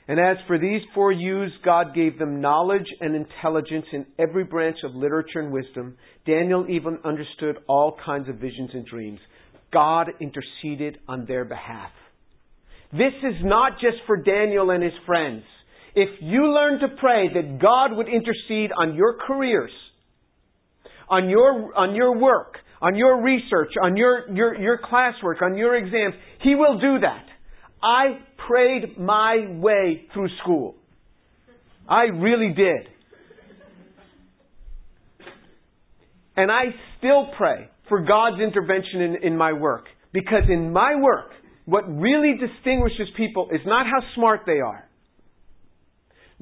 And 0.08 0.20
as 0.20 0.36
for 0.48 0.60
these 0.60 0.82
four 0.94 1.14
youths, 1.14 1.54
God 1.64 1.96
gave 1.96 2.20
them 2.20 2.42
knowledge 2.42 2.88
and 3.00 3.16
intelligence 3.16 3.86
in 3.94 4.06
every 4.20 4.44
branch 4.44 4.78
of 4.84 4.94
literature 4.94 5.40
and 5.40 5.54
wisdom. 5.54 5.96
Daniel 6.26 6.66
even 6.70 7.00
understood 7.06 7.58
all 7.68 7.98
kinds 8.06 8.28
of 8.28 8.36
visions 8.36 8.72
and 8.74 8.86
dreams. 8.86 9.20
God 9.72 10.10
interceded 10.20 11.00
on 11.08 11.26
their 11.26 11.46
behalf. 11.46 11.92
This 12.92 13.14
is 13.24 13.36
not 13.44 13.74
just 13.80 13.98
for 14.06 14.18
Daniel 14.18 14.72
and 14.72 14.84
his 14.84 14.94
friends. 15.06 15.44
If 15.96 16.10
you 16.22 16.52
learn 16.52 16.80
to 16.80 16.88
pray 17.00 17.30
that 17.34 17.62
God 17.62 17.96
would 17.96 18.08
intercede 18.08 18.72
on 18.76 18.96
your 18.96 19.18
careers, 19.28 19.72
on 21.10 21.30
your, 21.30 21.76
on 21.78 21.96
your 21.96 22.18
work, 22.18 22.56
on 22.82 22.96
your 22.96 23.22
research, 23.22 23.74
on 23.82 23.96
your, 23.96 24.30
your, 24.34 24.60
your 24.60 24.80
classwork, 24.80 25.42
on 25.42 25.56
your 25.56 25.76
exams, 25.76 26.16
He 26.42 26.56
will 26.56 26.80
do 26.80 27.00
that. 27.00 27.26
I 27.82 28.20
prayed 28.48 28.98
my 28.98 29.48
way 29.60 30.08
through 30.14 30.30
school. 30.42 30.76
I 31.88 32.04
really 32.04 32.54
did. 32.54 32.88
And 36.36 36.52
I 36.52 36.64
still 36.98 37.28
pray 37.38 37.70
for 37.90 38.02
God's 38.02 38.42
intervention 38.42 39.02
in, 39.02 39.16
in 39.24 39.38
my 39.38 39.54
work. 39.54 39.86
Because 40.14 40.44
in 40.50 40.72
my 40.72 40.96
work, 40.96 41.32
what 41.66 41.84
really 41.88 42.34
distinguishes 42.40 43.08
people 43.18 43.50
is 43.52 43.62
not 43.66 43.86
how 43.86 44.00
smart 44.16 44.42
they 44.46 44.60
are, 44.60 44.88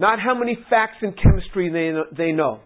not 0.01 0.19
how 0.19 0.33
many 0.33 0.57
facts 0.69 0.97
in 1.01 1.13
chemistry 1.13 1.69
they 1.69 1.93
they 2.17 2.31
know, 2.31 2.59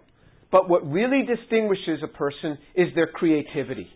but 0.52 0.70
what 0.70 0.90
really 0.90 1.24
distinguishes 1.28 2.00
a 2.02 2.08
person 2.08 2.58
is 2.76 2.88
their 2.96 3.08
creativity. 3.08 3.88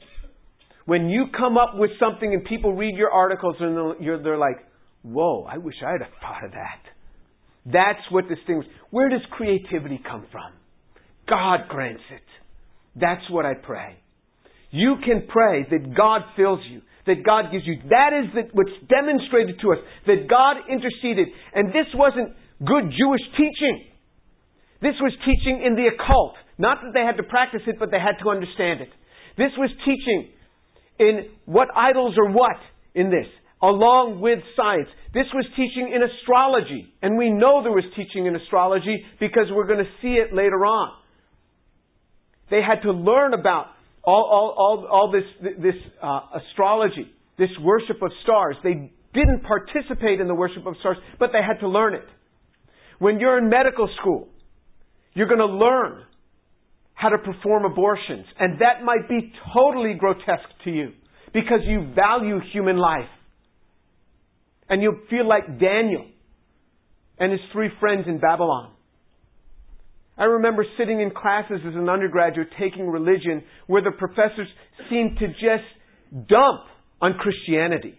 When 0.86 1.10
you 1.10 1.28
come 1.36 1.58
up 1.58 1.71
with 1.75 1.91
something 1.99 2.34
and 2.34 2.43
people 2.43 2.73
read 2.73 2.95
your 2.97 3.12
articles 3.12 3.56
and 3.60 3.95
they're 4.25 4.38
like, 4.38 4.58
Whoa, 5.04 5.47
I 5.49 5.58
wish 5.58 5.75
I'd 5.82 6.02
have 6.02 6.12
thought 6.19 6.43
of 6.43 6.52
that. 6.52 6.82
That's 7.65 8.04
what 8.12 8.28
distinguishes. 8.28 8.71
Where 8.89 9.08
does 9.08 9.21
creativity 9.32 10.02
come 10.04 10.25
from? 10.32 10.52
God 11.30 11.69
grants 11.69 12.04
it. 12.12 12.28
That's 12.99 13.23
what 13.30 13.45
I 13.45 13.54
pray. 13.54 13.95
You 14.71 14.97
can 15.06 15.28
pray 15.28 15.65
that 15.69 15.95
God 15.95 16.21
fills 16.36 16.60
you, 16.69 16.82
that 17.08 17.23
God 17.25 17.52
gives 17.52 17.65
you. 17.65 17.75
That 17.89 18.12
is 18.13 18.34
the, 18.34 18.41
what's 18.54 18.75
demonstrated 18.89 19.60
to 19.62 19.71
us, 19.71 19.80
that 20.08 20.28
God 20.30 20.58
interceded. 20.69 21.28
And 21.56 21.69
this 21.69 21.88
wasn't 21.95 22.36
good 22.60 22.91
Jewish 22.91 23.22
teaching. 23.38 23.86
This 24.82 24.95
was 25.02 25.13
teaching 25.26 25.63
in 25.65 25.76
the 25.76 25.91
occult. 25.91 26.36
Not 26.57 26.80
that 26.84 26.91
they 26.93 27.01
had 27.01 27.18
to 27.18 27.24
practice 27.24 27.62
it, 27.68 27.76
but 27.80 27.91
they 27.91 27.99
had 27.99 28.24
to 28.24 28.30
understand 28.30 28.82
it. 28.82 28.89
This 29.38 29.51
was 29.57 29.70
teaching 29.86 30.32
in 30.99 31.32
what 31.45 31.68
idols 31.76 32.16
are 32.18 32.32
what 32.32 32.57
in 32.93 33.10
this 33.10 33.28
along 33.62 34.22
with 34.22 34.39
science. 34.55 34.88
This 35.14 35.26
was 35.34 35.45
teaching 35.55 35.91
in 35.93 36.01
astrology, 36.03 36.93
and 37.01 37.18
we 37.18 37.30
know 37.30 37.62
there 37.64 37.72
was 37.72 37.84
teaching 37.95 38.26
in 38.26 38.36
astrology 38.36 39.03
because 39.20 39.45
we're 39.51 39.68
going 39.68 39.84
to 39.84 39.91
see 40.01 40.16
it 40.16 40.34
later 40.34 40.66
on. 40.66 40.95
They 42.49 42.62
had 42.62 42.82
to 42.84 42.91
learn 42.91 43.34
about 43.34 43.68
all, 44.03 44.26
all, 44.32 44.55
all, 44.57 44.88
all 44.88 45.12
this, 45.12 45.24
this 45.62 45.76
uh, 46.01 46.39
astrology, 46.39 47.12
this 47.38 47.49
worship 47.62 48.01
of 48.01 48.12
stars. 48.24 48.55
They 48.64 48.91
didn't 49.14 49.43
participate 49.43 50.22
in 50.22 50.28
the 50.28 50.36
worship 50.36 50.66
of 50.66 50.76
stars, 50.80 50.97
but 51.20 51.30
they 51.34 51.41
had 51.45 51.60
to 51.60 51.68
learn 51.68 51.95
it. 51.95 52.05
When 53.00 53.20
you're 53.20 53.38
in 53.38 53.50
medical 53.50 53.89
school, 54.00 54.30
you're 55.14 55.28
going 55.28 55.39
to 55.39 55.45
learn 55.45 56.04
how 56.93 57.10
to 57.10 57.18
perform 57.18 57.66
abortions, 57.66 58.26
and 58.38 58.60
that 58.60 58.84
might 58.84 59.08
be 59.08 59.32
totally 59.54 59.93
grotesque 59.97 60.50
to 60.66 60.70
you 60.70 60.91
because 61.34 61.62
you 61.66 61.93
value 61.95 62.39
human 62.52 62.78
life 62.78 63.10
and 64.70 64.82
you'll 64.82 65.00
feel 65.10 65.28
like 65.28 65.60
Daniel 65.60 66.06
and 67.18 67.32
his 67.32 67.41
three 67.52 67.70
friends 67.80 68.06
in 68.08 68.20
Babylon. 68.20 68.72
I 70.18 70.26
remember 70.26 70.66
sitting 70.78 71.00
in 71.00 71.12
classes 71.12 71.62
as 71.66 71.76
an 71.76 71.88
undergraduate 71.89 72.50
taking 72.60 72.88
religion 72.88 73.43
where 73.68 73.82
the 73.82 73.91
professors 73.91 74.47
seemed 74.89 75.18
to 75.20 75.28
just 75.28 76.28
dump 76.28 76.62
on 77.02 77.14
Christianity. 77.14 77.95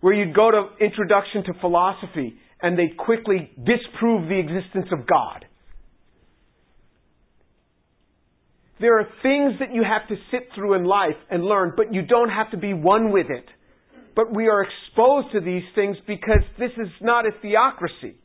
Where 0.00 0.14
you'd 0.14 0.34
go 0.34 0.50
to 0.50 0.84
introduction 0.84 1.44
to 1.44 1.52
philosophy 1.60 2.38
and 2.62 2.78
they'd 2.78 2.96
quickly 2.96 3.50
disprove 3.56 4.28
the 4.28 4.38
existence 4.38 4.86
of 4.92 5.06
God. 5.06 5.44
There 8.80 8.98
are 8.98 9.06
things 9.22 9.58
that 9.60 9.74
you 9.74 9.82
have 9.82 10.08
to 10.08 10.16
sit 10.30 10.48
through 10.54 10.74
in 10.74 10.84
life 10.84 11.16
and 11.30 11.44
learn, 11.44 11.74
but 11.76 11.92
you 11.92 12.02
don't 12.02 12.30
have 12.30 12.50
to 12.52 12.56
be 12.56 12.72
one 12.72 13.12
with 13.12 13.26
it. 13.28 13.44
But 14.16 14.34
we 14.34 14.48
are 14.48 14.64
exposed 14.64 15.32
to 15.32 15.40
these 15.40 15.62
things 15.74 15.96
because 16.06 16.42
this 16.58 16.70
is 16.78 16.88
not 17.02 17.26
a 17.26 17.30
theocracy. 17.42 18.16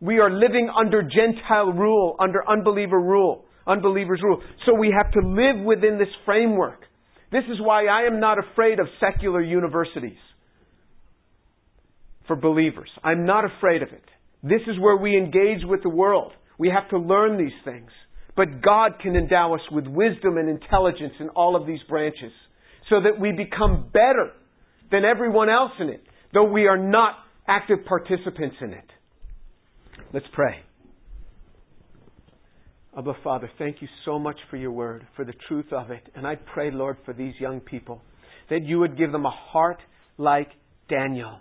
We 0.00 0.20
are 0.20 0.30
living 0.30 0.70
under 0.70 1.02
Gentile 1.02 1.72
rule, 1.72 2.16
under 2.20 2.48
unbeliever 2.48 3.00
rule, 3.00 3.44
unbelievers 3.66 4.20
rule. 4.22 4.40
So 4.66 4.74
we 4.74 4.94
have 4.96 5.12
to 5.12 5.20
live 5.20 5.64
within 5.64 5.98
this 5.98 6.08
framework. 6.24 6.82
This 7.32 7.44
is 7.50 7.60
why 7.60 7.86
I 7.86 8.06
am 8.06 8.20
not 8.20 8.38
afraid 8.38 8.78
of 8.78 8.86
secular 9.00 9.42
universities 9.42 10.18
for 12.28 12.36
believers. 12.36 12.88
I'm 13.02 13.26
not 13.26 13.44
afraid 13.44 13.82
of 13.82 13.88
it. 13.88 14.04
This 14.44 14.60
is 14.68 14.78
where 14.78 14.96
we 14.96 15.16
engage 15.16 15.64
with 15.64 15.82
the 15.82 15.88
world. 15.88 16.30
We 16.58 16.68
have 16.68 16.88
to 16.90 16.98
learn 16.98 17.36
these 17.36 17.50
things. 17.64 17.90
But 18.36 18.62
God 18.62 18.92
can 19.02 19.16
endow 19.16 19.54
us 19.54 19.60
with 19.72 19.88
wisdom 19.88 20.36
and 20.36 20.48
intelligence 20.48 21.14
in 21.18 21.28
all 21.30 21.56
of 21.56 21.66
these 21.66 21.80
branches 21.88 22.30
so 22.88 23.00
that 23.00 23.20
we 23.20 23.32
become 23.32 23.90
better 23.92 24.30
than 24.92 25.04
everyone 25.04 25.48
else 25.48 25.72
in 25.80 25.88
it, 25.88 26.02
though 26.32 26.44
we 26.44 26.66
are 26.66 26.78
not 26.78 27.16
active 27.48 27.78
participants 27.84 28.56
in 28.60 28.72
it. 28.72 28.84
Let's 30.12 30.26
pray. 30.32 30.60
Abba 32.96 33.14
Father, 33.22 33.50
thank 33.58 33.82
you 33.82 33.88
so 34.04 34.18
much 34.18 34.36
for 34.50 34.56
your 34.56 34.70
word, 34.70 35.06
for 35.16 35.24
the 35.24 35.34
truth 35.48 35.72
of 35.72 35.90
it. 35.90 36.02
And 36.14 36.26
I 36.26 36.36
pray, 36.36 36.70
Lord, 36.70 36.96
for 37.04 37.12
these 37.12 37.34
young 37.38 37.60
people, 37.60 38.02
that 38.50 38.64
you 38.64 38.78
would 38.78 38.96
give 38.96 39.12
them 39.12 39.26
a 39.26 39.30
heart 39.30 39.78
like 40.16 40.48
Daniel. 40.88 41.40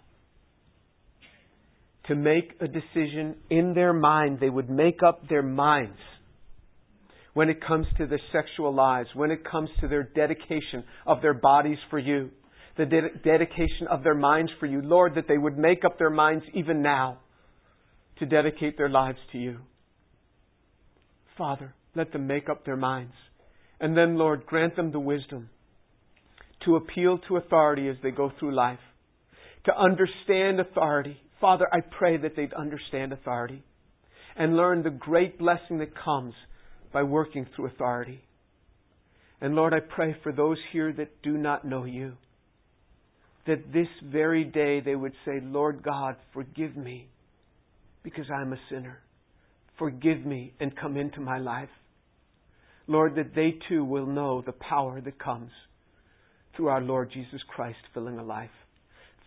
To 2.07 2.15
make 2.15 2.53
a 2.61 2.67
decision 2.67 3.35
in 3.49 3.73
their 3.73 3.93
mind, 3.93 4.39
they 4.39 4.49
would 4.49 4.69
make 4.69 5.03
up 5.03 5.27
their 5.27 5.43
minds 5.43 5.99
when 7.33 7.49
it 7.49 7.63
comes 7.65 7.85
to 7.97 8.07
their 8.07 8.21
sexual 8.31 8.73
lives, 8.73 9.09
when 9.13 9.29
it 9.29 9.43
comes 9.49 9.69
to 9.81 9.87
their 9.87 10.03
dedication 10.03 10.83
of 11.05 11.21
their 11.21 11.35
bodies 11.35 11.77
for 11.89 11.99
you, 11.99 12.31
the 12.77 12.85
de- 12.85 13.17
dedication 13.23 13.87
of 13.91 14.03
their 14.03 14.15
minds 14.15 14.51
for 14.59 14.65
you. 14.65 14.81
Lord, 14.81 15.15
that 15.15 15.27
they 15.27 15.37
would 15.37 15.57
make 15.57 15.85
up 15.85 15.99
their 15.99 16.09
minds 16.09 16.45
even 16.53 16.81
now 16.81 17.19
to 18.19 18.25
dedicate 18.25 18.77
their 18.77 18.89
lives 18.89 19.19
to 19.33 19.37
you. 19.37 19.59
Father, 21.37 21.73
let 21.95 22.11
them 22.11 22.25
make 22.25 22.49
up 22.49 22.65
their 22.65 22.77
minds. 22.77 23.13
And 23.79 23.95
then, 23.95 24.17
Lord, 24.17 24.45
grant 24.45 24.75
them 24.75 24.91
the 24.91 24.99
wisdom 24.99 25.49
to 26.65 26.75
appeal 26.75 27.19
to 27.27 27.37
authority 27.37 27.87
as 27.87 27.97
they 28.01 28.11
go 28.11 28.31
through 28.39 28.55
life, 28.55 28.79
to 29.65 29.77
understand 29.77 30.59
authority. 30.59 31.17
Father, 31.39 31.67
I 31.71 31.81
pray 31.81 32.17
that 32.17 32.35
they'd 32.35 32.53
understand 32.53 33.13
authority 33.13 33.63
and 34.35 34.55
learn 34.55 34.83
the 34.83 34.89
great 34.89 35.37
blessing 35.37 35.79
that 35.79 35.93
comes 35.95 36.33
by 36.91 37.03
working 37.03 37.45
through 37.55 37.67
authority. 37.67 38.21
And 39.39 39.55
Lord, 39.55 39.73
I 39.73 39.79
pray 39.79 40.15
for 40.23 40.31
those 40.31 40.57
here 40.71 40.91
that 40.93 41.21
do 41.21 41.37
not 41.37 41.65
know 41.65 41.85
you, 41.85 42.13
that 43.45 43.71
this 43.71 43.87
very 44.03 44.43
day 44.43 44.79
they 44.79 44.95
would 44.95 45.13
say, 45.25 45.39
Lord 45.41 45.83
God, 45.83 46.15
forgive 46.33 46.75
me 46.75 47.07
because 48.03 48.25
I'm 48.33 48.53
a 48.53 48.59
sinner. 48.69 48.99
Forgive 49.77 50.25
me 50.25 50.53
and 50.59 50.75
come 50.75 50.97
into 50.97 51.19
my 51.19 51.37
life. 51.37 51.69
Lord, 52.87 53.15
that 53.15 53.35
they 53.35 53.59
too 53.69 53.83
will 53.83 54.07
know 54.07 54.41
the 54.41 54.53
power 54.53 55.01
that 55.01 55.19
comes 55.19 55.51
through 56.55 56.69
our 56.69 56.81
Lord 56.81 57.11
Jesus 57.13 57.41
Christ 57.53 57.77
filling 57.93 58.17
a 58.17 58.23
life. 58.23 58.49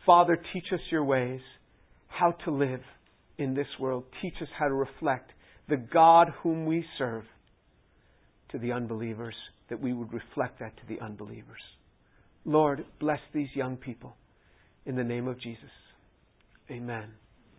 Father, 0.04 0.36
teach 0.52 0.64
us 0.72 0.80
your 0.90 1.04
ways, 1.04 1.40
how 2.10 2.32
to 2.44 2.50
live 2.50 2.82
in 3.38 3.54
this 3.54 3.66
world. 3.78 4.04
Teach 4.20 4.34
us 4.42 4.48
how 4.58 4.68
to 4.68 4.74
reflect 4.74 5.32
the 5.68 5.76
God 5.76 6.28
whom 6.42 6.66
we 6.66 6.84
serve 6.98 7.24
to 8.50 8.58
the 8.58 8.72
unbelievers, 8.72 9.34
that 9.70 9.80
we 9.80 9.92
would 9.92 10.12
reflect 10.12 10.58
that 10.60 10.76
to 10.76 10.82
the 10.88 11.00
unbelievers. 11.00 11.60
Lord, 12.44 12.84
bless 12.98 13.20
these 13.32 13.48
young 13.54 13.76
people 13.76 14.16
in 14.84 14.96
the 14.96 15.04
name 15.04 15.28
of 15.28 15.40
Jesus. 15.40 15.70
Amen. 16.70 17.10